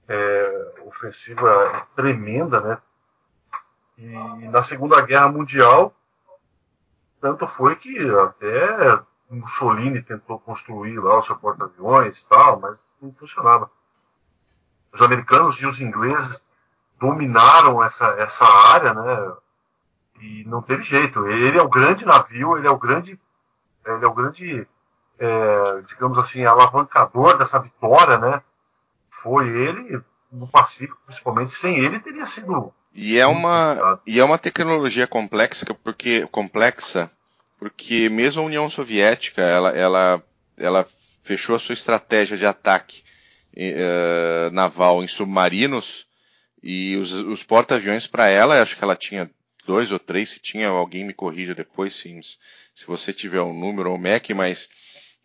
[0.08, 2.78] é, ofensiva tremenda, né?
[3.98, 5.94] E na Segunda Guerra Mundial,
[7.20, 8.98] tanto foi que até
[9.30, 13.70] Mussolini tentou construir lá o seu porta-aviões e tal, mas não funcionava.
[14.92, 16.46] Os americanos e os ingleses
[16.98, 19.36] dominaram essa, essa área, né?
[20.20, 21.26] E não teve jeito.
[21.26, 23.18] Ele é o grande navio, ele é o grande,
[23.84, 24.68] ele é o grande,
[25.20, 28.42] é, digamos assim, alavancador dessa vitória, né?
[29.10, 30.02] Foi ele
[30.32, 31.50] no Pacífico, principalmente.
[31.50, 37.10] Sem ele teria sido e é uma, e é uma tecnologia complexa porque, complexa
[37.58, 40.22] porque mesmo a União Soviética ela, ela,
[40.56, 40.88] ela
[41.22, 43.02] fechou a sua estratégia de ataque
[43.56, 46.06] uh, naval em submarinos
[46.62, 49.30] e os, os porta-aviões para ela, acho que ela tinha
[49.66, 53.90] dois ou três, se tinha alguém me corrija depois, sim, se você tiver um número
[53.90, 54.68] ou um MEC, mas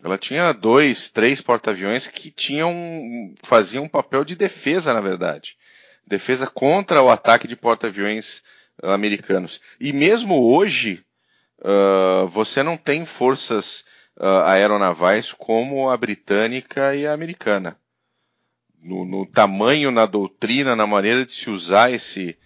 [0.03, 5.57] ela tinha dois, três porta-aviões que tinham faziam um papel de defesa, na verdade
[6.05, 8.43] defesa contra o ataque de porta-aviões
[8.83, 9.59] uh, americanos.
[9.79, 11.03] E mesmo hoje,
[11.59, 13.83] uh, você não tem forças
[14.17, 17.77] uh, aeronavais como a britânica e a americana.
[18.81, 22.37] No, no, tamanho, na doutrina, na maneira de se usar esse,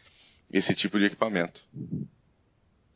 [0.49, 1.61] esse tipo de equipamento.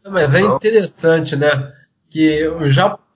[0.05, 1.73] Mas é interessante, né?
[2.09, 2.73] Que os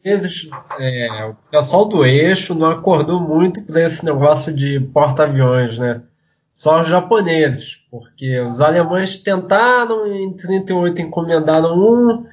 [0.07, 6.01] japoneses, é, o pessoal do eixo não acordou muito para esse negócio de porta-aviões, né?
[6.57, 12.25] só os japoneses, porque os alemães tentaram em 38 encomendaram um,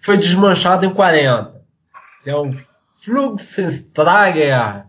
[0.00, 1.60] foi desmanchado em 40.
[2.22, 2.52] Que é o
[3.00, 4.84] Flugstrager.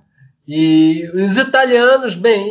[0.47, 2.47] E os italianos, bem,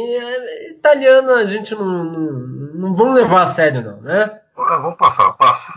[0.70, 2.32] italiano a gente não, não,
[2.74, 4.40] não vamos levar a sério não, né?
[4.58, 5.72] Ah, vamos passar, passa.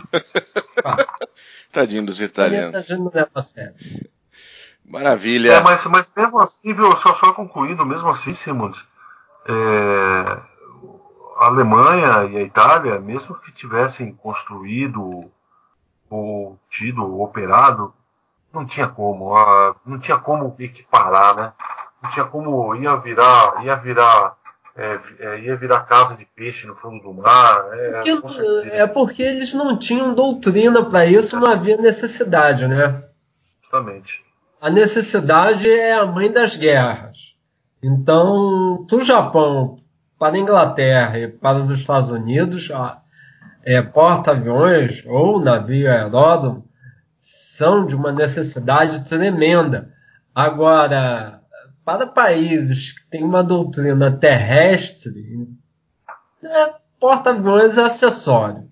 [1.76, 2.90] Tadinho dos italianos.
[2.90, 3.74] A não leva a sério.
[4.82, 5.52] Maravilha.
[5.52, 8.88] É, mas, mas mesmo assim, viu, só, só concluindo, mesmo assim, Simons,
[9.46, 9.52] é,
[11.36, 15.30] a Alemanha e a Itália, mesmo que tivessem construído
[16.08, 17.92] ou tido operado,
[18.50, 19.34] não tinha como,
[19.84, 21.52] não tinha como equiparar, né?
[22.02, 24.34] Não tinha como ia virar, ia virar,
[24.76, 27.66] é, é, ia virar casa de peixe no fundo do mar.
[27.72, 28.40] É, porque,
[28.70, 33.02] é porque eles não tinham doutrina para isso, não havia necessidade, né?
[33.60, 34.24] Justamente.
[34.60, 37.34] A necessidade é a mãe das guerras.
[37.82, 39.78] Então, para o Japão
[40.18, 42.70] para a Inglaterra e para os Estados Unidos,
[43.64, 46.64] é, porta-aviões ou navio aeródromo
[47.20, 49.90] são de uma necessidade tremenda.
[50.34, 51.40] Agora,
[51.86, 55.48] para países que têm uma doutrina terrestre,
[56.42, 58.68] é, porta-aviões é acessório.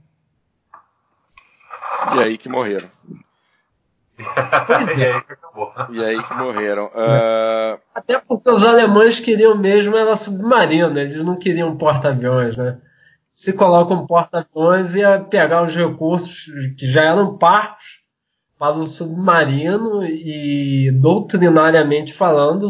[2.17, 2.89] E aí que morreram.
[4.67, 5.13] Pois é.
[5.91, 6.87] E aí que morreram.
[6.87, 7.81] Uh...
[7.95, 12.79] Até porque os alemães queriam mesmo era submarino, eles não queriam porta-aviões, né?
[13.33, 16.47] Se colocam um porta-aviões ia pegar os recursos
[16.77, 18.04] que já eram partos
[18.65, 22.67] para o submarino e doutrinariamente falando,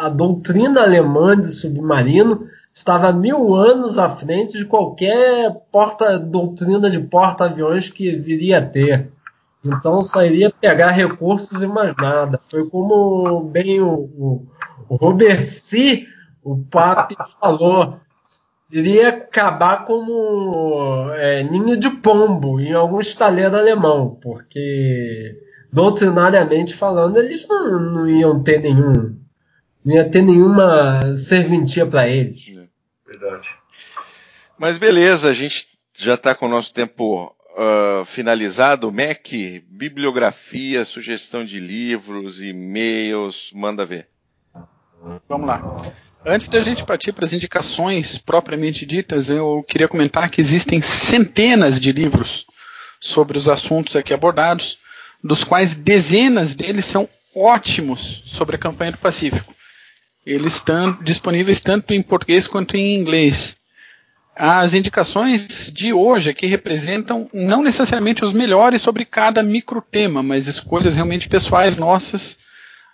[0.00, 6.98] a doutrina alemã de submarino estava mil anos à frente de qualquer porta doutrina de
[6.98, 9.12] porta-aviões que viria a ter.
[9.64, 12.40] Então só iria pegar recursos e mais nada.
[12.50, 14.46] Foi como bem o, o,
[14.88, 16.04] o Robert C.,
[16.42, 18.00] o Papi, falou.
[18.70, 25.40] Iria acabar como é, ninho de pombo em algum estaleiro alemão, porque
[25.72, 29.16] doutrinariamente falando, eles não, não iam ter nenhum.
[29.84, 32.44] Não ia ter nenhuma serventia para eles.
[33.06, 33.48] Verdade.
[34.58, 39.28] Mas beleza, a gente já está com o nosso tempo uh, finalizado, Mac,
[39.68, 44.08] bibliografia, sugestão de livros, e-mails, manda ver.
[45.28, 45.92] Vamos lá.
[46.28, 51.80] Antes da gente partir para as indicações propriamente ditas, eu queria comentar que existem centenas
[51.80, 52.44] de livros
[53.00, 54.76] sobre os assuntos aqui abordados,
[55.22, 59.54] dos quais dezenas deles são ótimos sobre a campanha do Pacífico.
[60.26, 63.56] Eles estão disponíveis tanto em português quanto em inglês.
[64.34, 70.48] As indicações de hoje aqui representam não necessariamente os melhores sobre cada micro tema, mas
[70.48, 72.36] escolhas realmente pessoais nossas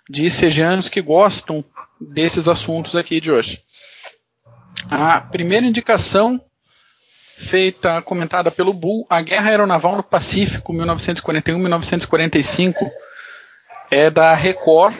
[0.09, 1.63] de sejanos que gostam
[1.99, 3.63] desses assuntos aqui de hoje.
[4.89, 6.41] A primeira indicação
[7.37, 12.75] feita, comentada pelo Bull, a Guerra Aeronaval no Pacífico, 1941-1945,
[13.89, 14.95] é da Record,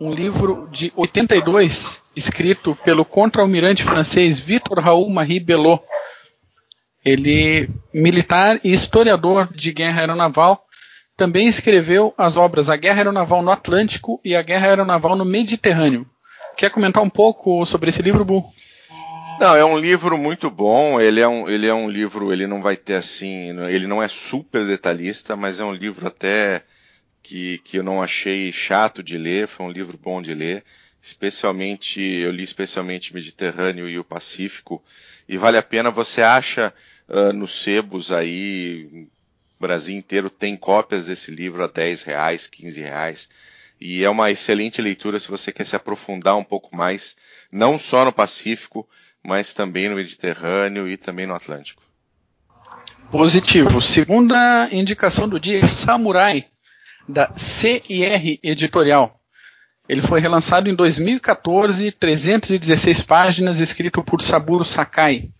[0.00, 5.82] um livro de 82, escrito pelo contra-almirante francês Victor Raoul Marie Belot.
[7.04, 10.64] Ele, militar e historiador de guerra aeronaval,
[11.22, 16.04] também escreveu as obras A Guerra Aeronaval no Atlântico e A Guerra Aeronaval no Mediterrâneo.
[16.56, 18.52] Quer comentar um pouco sobre esse livro, Bu?
[19.38, 21.00] Não, é um livro muito bom.
[21.00, 24.08] Ele é um, ele é um livro, ele não vai ter assim, ele não é
[24.08, 26.64] super detalhista, mas é um livro até
[27.22, 29.46] que, que eu não achei chato de ler.
[29.46, 30.64] Foi um livro bom de ler.
[31.00, 34.82] Especialmente, eu li especialmente Mediterrâneo e o Pacífico.
[35.28, 35.88] E vale a pena.
[35.88, 36.74] Você acha
[37.08, 39.06] uh, nos sebos aí,
[39.62, 43.28] Brasil inteiro tem cópias desse livro a 10 reais, 15 reais.
[43.80, 47.16] E é uma excelente leitura se você quer se aprofundar um pouco mais,
[47.50, 48.88] não só no Pacífico,
[49.22, 51.82] mas também no Mediterrâneo e também no Atlântico.
[53.10, 53.80] Positivo.
[53.80, 56.46] Segunda indicação do dia, Samurai,
[57.08, 59.20] da CIR Editorial.
[59.88, 65.30] Ele foi relançado em 2014, 316 páginas, escrito por Saburo Sakai.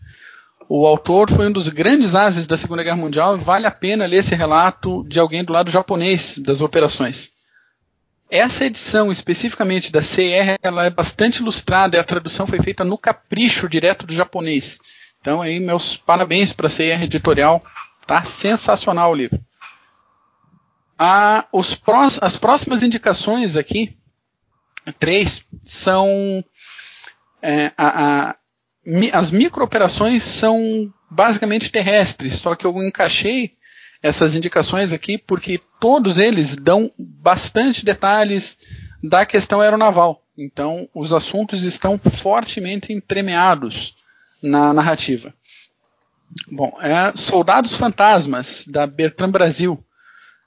[0.74, 4.06] O autor foi um dos grandes ases da Segunda Guerra Mundial e vale a pena
[4.06, 7.30] ler esse relato de alguém do lado japonês das operações.
[8.30, 12.96] Essa edição especificamente da CR ela é bastante ilustrada e a tradução foi feita no
[12.96, 14.78] capricho direto do japonês.
[15.20, 17.62] Então aí meus parabéns para a CR Editorial,
[18.06, 19.38] tá sensacional o livro.
[20.98, 21.44] Ah,
[21.84, 23.94] prós, as próximas indicações aqui,
[24.98, 26.42] três, são
[27.42, 28.36] é, a, a,
[29.12, 33.56] as microoperações são basicamente terrestres, só que eu encaixei
[34.02, 38.58] essas indicações aqui, porque todos eles dão bastante detalhes
[39.02, 40.22] da questão aeronaval.
[40.36, 43.94] Então, os assuntos estão fortemente entremeados
[44.42, 45.32] na narrativa.
[46.50, 49.84] Bom, é Soldados Fantasmas, da Bertrand Brasil,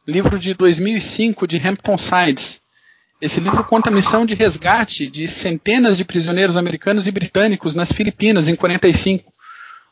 [0.06, 2.62] livro de 2005 de Hampton Sides.
[3.22, 7.92] Esse livro conta a missão de resgate de centenas de prisioneiros americanos e britânicos nas
[7.92, 9.34] Filipinas em 45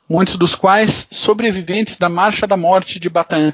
[0.10, 3.54] muitos dos quais sobreviventes da Marcha da Morte de Bataan.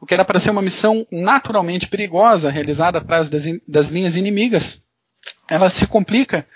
[0.00, 4.82] O que era para ser uma missão naturalmente perigosa, realizada atrás das, das linhas inimigas,
[5.48, 6.46] ela se complica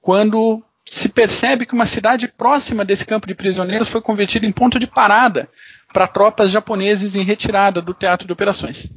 [0.00, 4.78] quando se percebe que uma cidade próxima desse campo de prisioneiros foi convertida em ponto
[4.78, 5.48] de parada
[5.92, 8.90] para tropas japoneses em retirada do teatro de operações.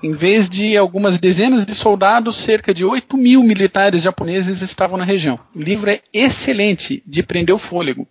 [0.00, 5.04] Em vez de algumas dezenas de soldados, cerca de 8 mil militares japoneses estavam na
[5.04, 5.38] região.
[5.54, 8.06] O livro é excelente de prender o fôlego.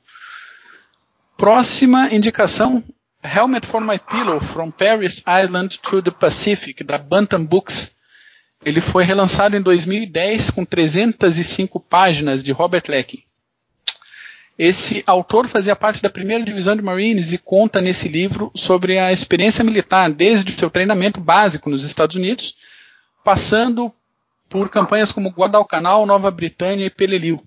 [1.37, 2.83] Próxima indicação:
[3.23, 7.95] Helmet for My Pillow From Paris Island to the Pacific, da Bantam Books.
[8.65, 13.26] Ele foi relançado em 2010 com 305 páginas de Robert Leck.
[14.57, 19.13] Esse autor fazia parte da primeira divisão de Marines e conta nesse livro sobre a
[19.13, 22.55] experiência militar desde seu treinamento básico nos Estados Unidos,
[23.23, 23.93] passando
[24.49, 27.43] por campanhas como Guadalcanal, Nova Britânia e Peleliu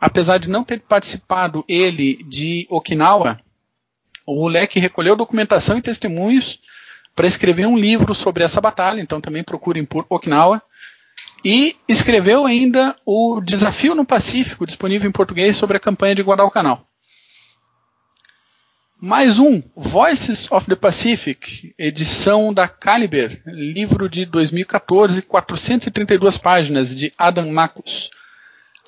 [0.00, 3.40] apesar de não ter participado ele de Okinawa,
[4.26, 6.60] o Leque recolheu documentação e testemunhos
[7.14, 10.62] para escrever um livro sobre essa batalha, então também procurem por Okinawa.
[11.44, 16.86] E escreveu ainda o Desafio no Pacífico, disponível em português, sobre a campanha de Guadalcanal.
[18.98, 27.12] Mais um, Voices of the Pacific, edição da Caliber, livro de 2014, 432 páginas, de
[27.18, 28.10] Adam Marcus.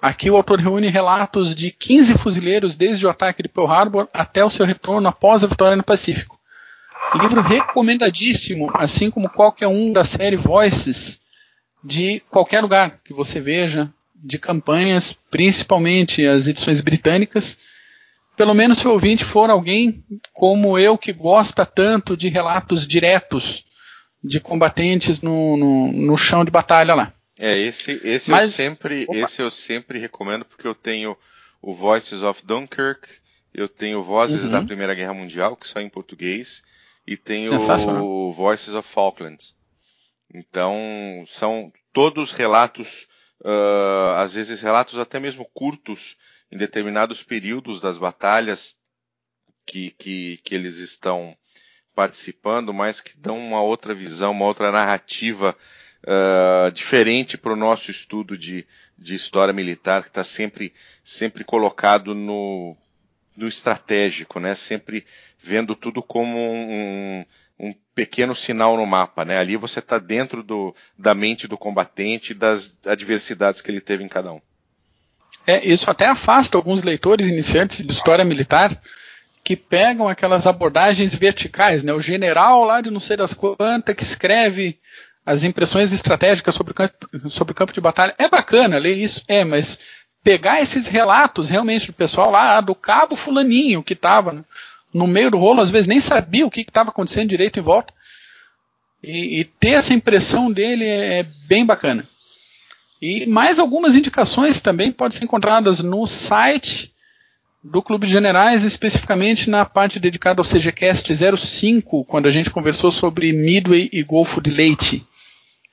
[0.00, 4.42] Aqui o autor reúne relatos de 15 fuzileiros desde o ataque de Pearl Harbor até
[4.42, 6.38] o seu retorno após a vitória no Pacífico.
[7.20, 11.20] Livro recomendadíssimo, assim como qualquer um da série Voices
[11.82, 17.58] de qualquer lugar que você veja, de campanhas, principalmente as edições britânicas.
[18.36, 23.64] Pelo menos se o ouvinte for alguém como eu que gosta tanto de relatos diretos
[24.22, 27.12] de combatentes no, no, no chão de batalha lá.
[27.38, 29.18] É, esse, esse Mas, eu sempre, opa.
[29.18, 31.16] esse eu sempre recomendo porque eu tenho
[31.62, 33.08] o Voices of Dunkirk,
[33.54, 34.50] eu tenho Vozes uhum.
[34.50, 36.62] da Primeira Guerra Mundial, que só em português,
[37.06, 37.52] e tenho
[38.02, 39.54] o Voices of Falklands.
[40.32, 43.08] Então, são todos relatos,
[43.40, 46.16] uh, às vezes relatos até mesmo curtos,
[46.50, 48.76] em determinados períodos das batalhas
[49.66, 51.36] que, que, que eles estão
[51.94, 55.56] participando, mas que dão uma outra visão, uma outra narrativa
[56.04, 60.72] uh, diferente para o nosso estudo de, de história militar, que está sempre,
[61.02, 62.76] sempre colocado no,
[63.36, 64.54] no estratégico, né?
[64.54, 65.06] Sempre
[65.38, 67.24] vendo tudo como um,
[67.58, 69.38] um pequeno sinal no mapa, né?
[69.38, 74.08] Ali você está dentro do, da mente do combatente das adversidades que ele teve em
[74.08, 74.40] cada um.
[75.46, 78.80] É, isso até afasta alguns leitores iniciantes de história militar
[79.42, 81.92] que pegam aquelas abordagens verticais, né?
[81.92, 84.78] O general lá de não sei das quantas que escreve
[85.24, 88.14] as impressões estratégicas sobre o campo, sobre campo de batalha.
[88.18, 89.78] É bacana ler isso, é, mas
[90.22, 94.44] pegar esses relatos realmente do pessoal lá, do cabo fulaninho que estava
[94.92, 97.92] no meio do rolo, às vezes nem sabia o que estava acontecendo direito em volta,
[99.02, 102.08] e, e, ter essa impressão dele é, é bem bacana.
[103.00, 106.92] E mais algumas indicações também podem ser encontradas no site
[107.62, 112.90] do Clube de Generais, especificamente na parte dedicada ao CGCast 05, quando a gente conversou
[112.90, 115.06] sobre Midway e Golfo de Leite.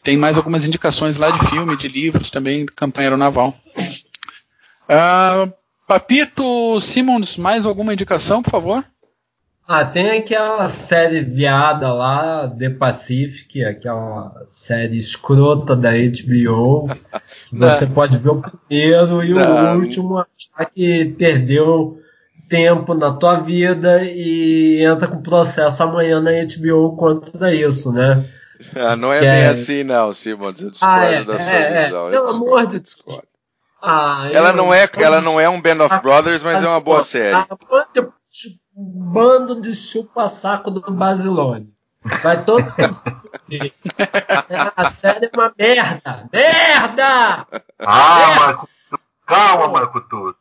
[0.04, 3.56] Tem mais algumas indicações lá de filme, de livros também, campanha aeronaval.
[4.88, 5.52] Uh,
[5.88, 8.86] Papito Simmons, mais alguma indicação, por favor?
[9.68, 16.88] Ah, tem aquela série viada lá, The Pacific, aquela série escrota da HBO,
[17.50, 19.76] que você pode ver o primeiro e Não.
[19.76, 22.00] o último achar que perdeu
[22.48, 28.24] tempo na tua vida e entra com processo amanhã na HBO contra isso, né?
[28.76, 29.48] Ah, não é que bem é...
[29.48, 31.86] assim não, Simons, eu discordo ah, é, da sua é, é.
[31.86, 32.12] visão.
[32.12, 32.98] Pelo amor de Deus.
[33.82, 34.56] Ah, ela, eu...
[34.56, 37.36] não é, ela não é um Band of Brothers, mas é uma boa série
[38.76, 41.74] bando de chupa-saco do Basilone.
[42.22, 43.02] Vai todo mundo
[44.76, 46.30] A série é uma merda!
[46.32, 47.48] Merda!
[47.80, 48.70] Ah, Marco,
[49.26, 50.36] calma, Marco Tudo.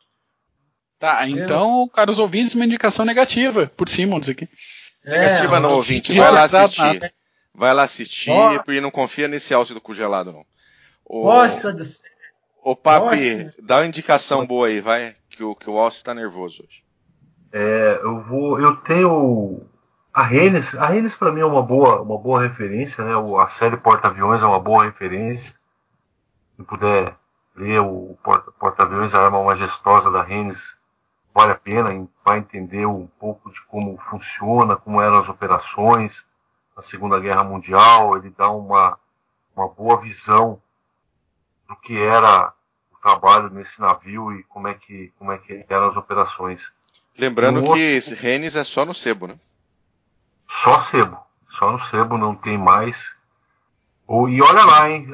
[0.99, 4.47] Tá, então, caros ouvintes, uma indicação negativa por Simons aqui.
[5.03, 6.15] Negativa é, não, ouvinte.
[6.15, 6.81] Vai lá assistir.
[6.81, 7.13] Nada.
[7.53, 8.71] Vai lá assistir oh.
[8.71, 10.45] e não confia nesse áudio do congelado, não.
[11.05, 11.23] O...
[11.23, 11.83] Gosta de
[12.63, 16.63] Ô, Papi, dá uma indicação boa aí, vai, que o, que o Alce tá nervoso
[16.63, 16.84] hoje.
[17.57, 19.65] É, eu vou, eu tenho
[20.13, 23.13] a Rennes, a Rennes para mim é uma boa, uma boa referência, né?
[23.41, 25.57] A série Porta-Aviões é uma boa referência.
[26.57, 27.15] Se puder
[27.55, 28.17] ler o
[28.59, 30.77] Porta-Aviões, a arma majestosa da Rennes,
[31.33, 36.27] vale a pena, vai entender um pouco de como funciona, como eram as operações
[36.75, 38.17] na Segunda Guerra Mundial.
[38.17, 38.99] Ele dá uma,
[39.55, 40.61] uma boa visão
[41.69, 42.51] do que era
[42.93, 46.75] o trabalho nesse navio e como é que, como é que eram as operações.
[47.17, 49.35] Lembrando no que esse Rennes é só no sebo, né?
[50.47, 51.17] Só sebo.
[51.47, 53.15] Só no sebo, não tem mais.
[54.07, 55.07] Oh, e olha lá, hein?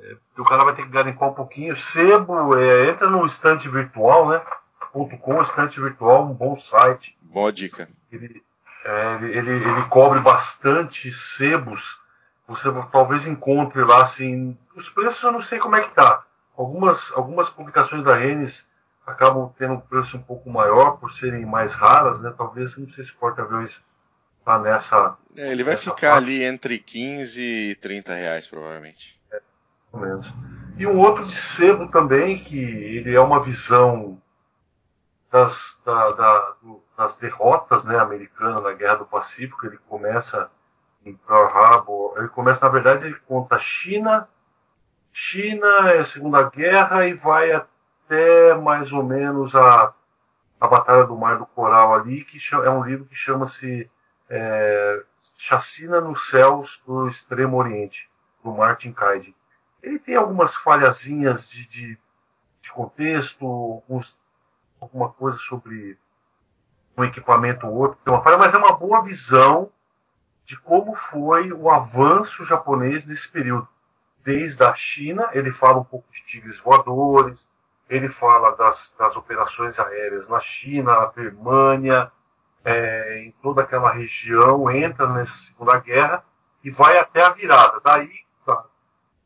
[0.00, 1.76] É, o cara vai ter que garimpar um pouquinho.
[1.76, 4.40] Sebo, é, entra no estante virtual, né?
[4.92, 7.16] .com, estante virtual, um bom site.
[7.22, 7.88] Boa dica.
[8.10, 8.42] Ele,
[8.84, 11.98] é, ele, ele, ele, cobre bastante sebos.
[12.46, 14.56] Você talvez encontre lá, assim.
[14.76, 16.24] Os preços eu não sei como é que tá.
[16.56, 18.68] Algumas, algumas publicações da Rennes
[19.06, 22.32] acabam tendo um preço um pouco maior por serem mais raras, né?
[22.36, 23.84] Talvez, não sei se o porta-aviões
[24.38, 25.16] está nessa.
[25.36, 26.16] É, ele vai ficar parte.
[26.16, 29.18] ali entre 15 e 30 reais, provavelmente.
[29.32, 29.40] É,
[29.92, 30.34] mais ou menos.
[30.78, 34.20] E um outro de sebo também, que ele é uma visão
[35.30, 36.54] das, da, da,
[36.96, 39.66] das derrotas né, americanas na Guerra do Pacífico.
[39.66, 40.50] Ele começa
[41.04, 42.14] em Pearl Harbor.
[42.18, 44.28] Ele começa, na verdade, ele conta China,
[45.12, 47.71] China, é a Segunda Guerra e vai até
[48.12, 49.94] até mais ou menos a,
[50.60, 53.90] a Batalha do Mar do Coral ali, que é um livro que chama-se
[54.28, 55.02] é,
[55.38, 58.10] Chacina nos Céus do Extremo Oriente,
[58.44, 59.34] do Martin Kaid.
[59.82, 61.98] Ele tem algumas falhazinhas de, de,
[62.60, 64.20] de contexto, alguns,
[64.78, 65.98] alguma coisa sobre
[66.96, 69.70] um equipamento ou outro, tem uma falha, mas é uma boa visão
[70.44, 73.66] de como foi o avanço japonês nesse período.
[74.22, 77.50] Desde a China, ele fala um pouco de tigres voadores,
[77.88, 82.10] ele fala das, das operações aéreas na China, na Birmânia,
[82.64, 86.24] é, em toda aquela região, entra nessa Segunda Guerra
[86.62, 87.80] e vai até a virada.
[87.82, 88.10] Daí,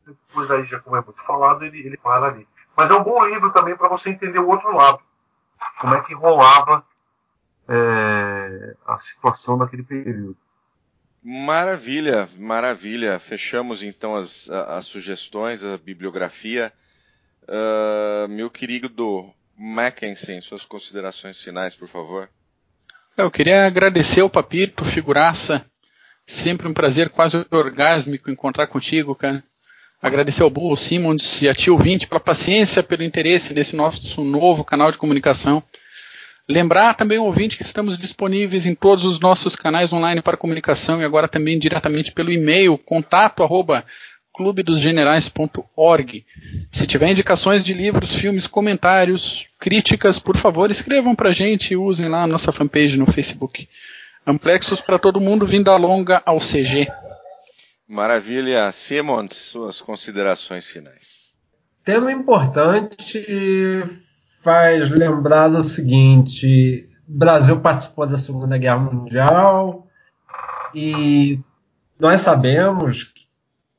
[0.05, 2.47] depois aí, já como é muito falado, ele, ele para ali.
[2.75, 4.99] Mas é um bom livro também para você entender o outro lado.
[5.79, 6.83] Como é que rolava
[7.67, 10.37] é, a situação naquele período.
[11.21, 13.19] Maravilha, maravilha.
[13.19, 16.71] Fechamos então as, as sugestões, a bibliografia.
[17.47, 22.29] Uh, meu querido Mackensen, suas considerações finais, por favor.
[23.15, 25.65] Eu queria agradecer o Papito, figuraça.
[26.25, 29.43] Sempre um prazer quase orgásmico encontrar contigo, cara.
[30.01, 34.63] Agradecer ao Bull Simmons e a Tio 20 pela paciência, pelo interesse nesse nosso novo
[34.63, 35.63] canal de comunicação.
[36.47, 41.01] Lembrar também o ouvinte que estamos disponíveis em todos os nossos canais online para comunicação
[41.01, 43.83] e agora também diretamente pelo e-mail contato arroba
[44.37, 46.25] clubedosgenerais.org.
[46.71, 51.77] Se tiver indicações de livros, filmes, comentários, críticas, por favor, escrevam para a gente e
[51.77, 53.67] usem lá a nossa fanpage no Facebook.
[54.25, 56.87] Amplexos para todo mundo, vindo a longa ao CG.
[57.87, 58.71] Maravilha.
[58.71, 61.33] Simons, suas considerações finais.
[61.83, 63.25] tema importante
[64.43, 69.87] faz lembrar o seguinte: o Brasil participou da Segunda Guerra Mundial
[70.75, 71.39] e
[71.99, 73.16] nós sabemos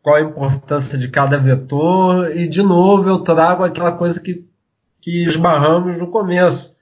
[0.09, 4.43] qual a importância de cada vetor, e de novo eu trago aquela coisa que,
[5.03, 6.75] que esbarramos no começo.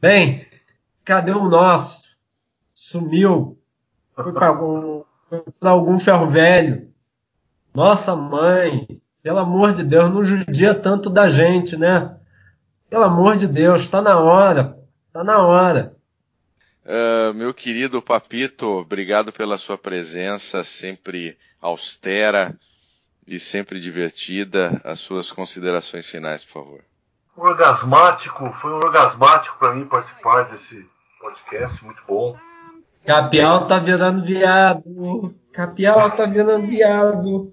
[0.00, 0.46] Bem,
[1.04, 2.16] cadê o nosso?
[2.72, 3.58] Sumiu.
[4.14, 5.02] Foi para algum,
[5.60, 6.88] algum ferro velho.
[7.74, 12.16] Nossa mãe, pelo amor de Deus, não judia tanto da gente, né?
[12.88, 14.78] Pelo amor de Deus, está na hora.
[15.08, 15.94] Está na hora.
[16.86, 22.54] Uh, meu querido Papito, obrigado pela sua presença, sempre austera
[23.26, 24.80] e sempre divertida.
[24.84, 26.80] As suas considerações finais, por favor.
[27.36, 30.88] Orgasmático, foi um orgasmático para mim participar desse
[31.20, 32.36] podcast, muito bom.
[33.04, 35.34] Capial tá virando viado.
[35.52, 37.52] Capial tá virando viado.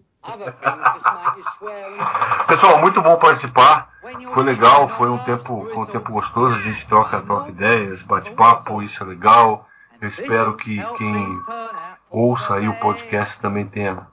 [2.48, 3.92] Pessoal, muito bom participar.
[4.34, 6.56] Foi legal, foi um tempo, foi um tempo gostoso.
[6.56, 9.68] A gente troca, troca ideias, bate papo, isso é legal.
[10.02, 11.42] Eu espero que quem
[12.14, 14.08] ouça aí o podcast também tenha,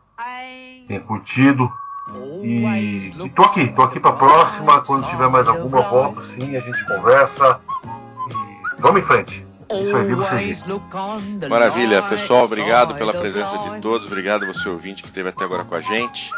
[0.89, 1.71] tenha curtido.
[2.43, 4.81] E, e tô aqui, tô aqui para próxima.
[4.81, 7.61] Quando tiver mais alguma, volto sim, a gente conversa.
[8.79, 9.47] E vamos em frente.
[9.81, 10.65] Isso aí, vivo CG.
[11.49, 15.77] Maravilha, pessoal, obrigado pela presença de todos, obrigado você ouvinte que esteve até agora com
[15.77, 16.33] a gente.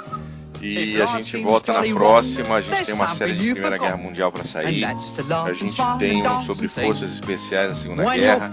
[0.61, 2.57] E a gente volta na próxima.
[2.57, 4.85] A gente tem uma série de Primeira Guerra Mundial para sair.
[4.85, 8.53] A gente tem um sobre forças especiais da Segunda Guerra.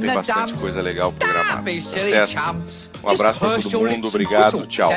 [0.00, 1.62] Tem bastante coisa legal programada.
[1.92, 2.30] Tá certo?
[3.02, 4.08] Um abraço para todo mundo.
[4.08, 4.66] Obrigado.
[4.66, 4.90] Tchau.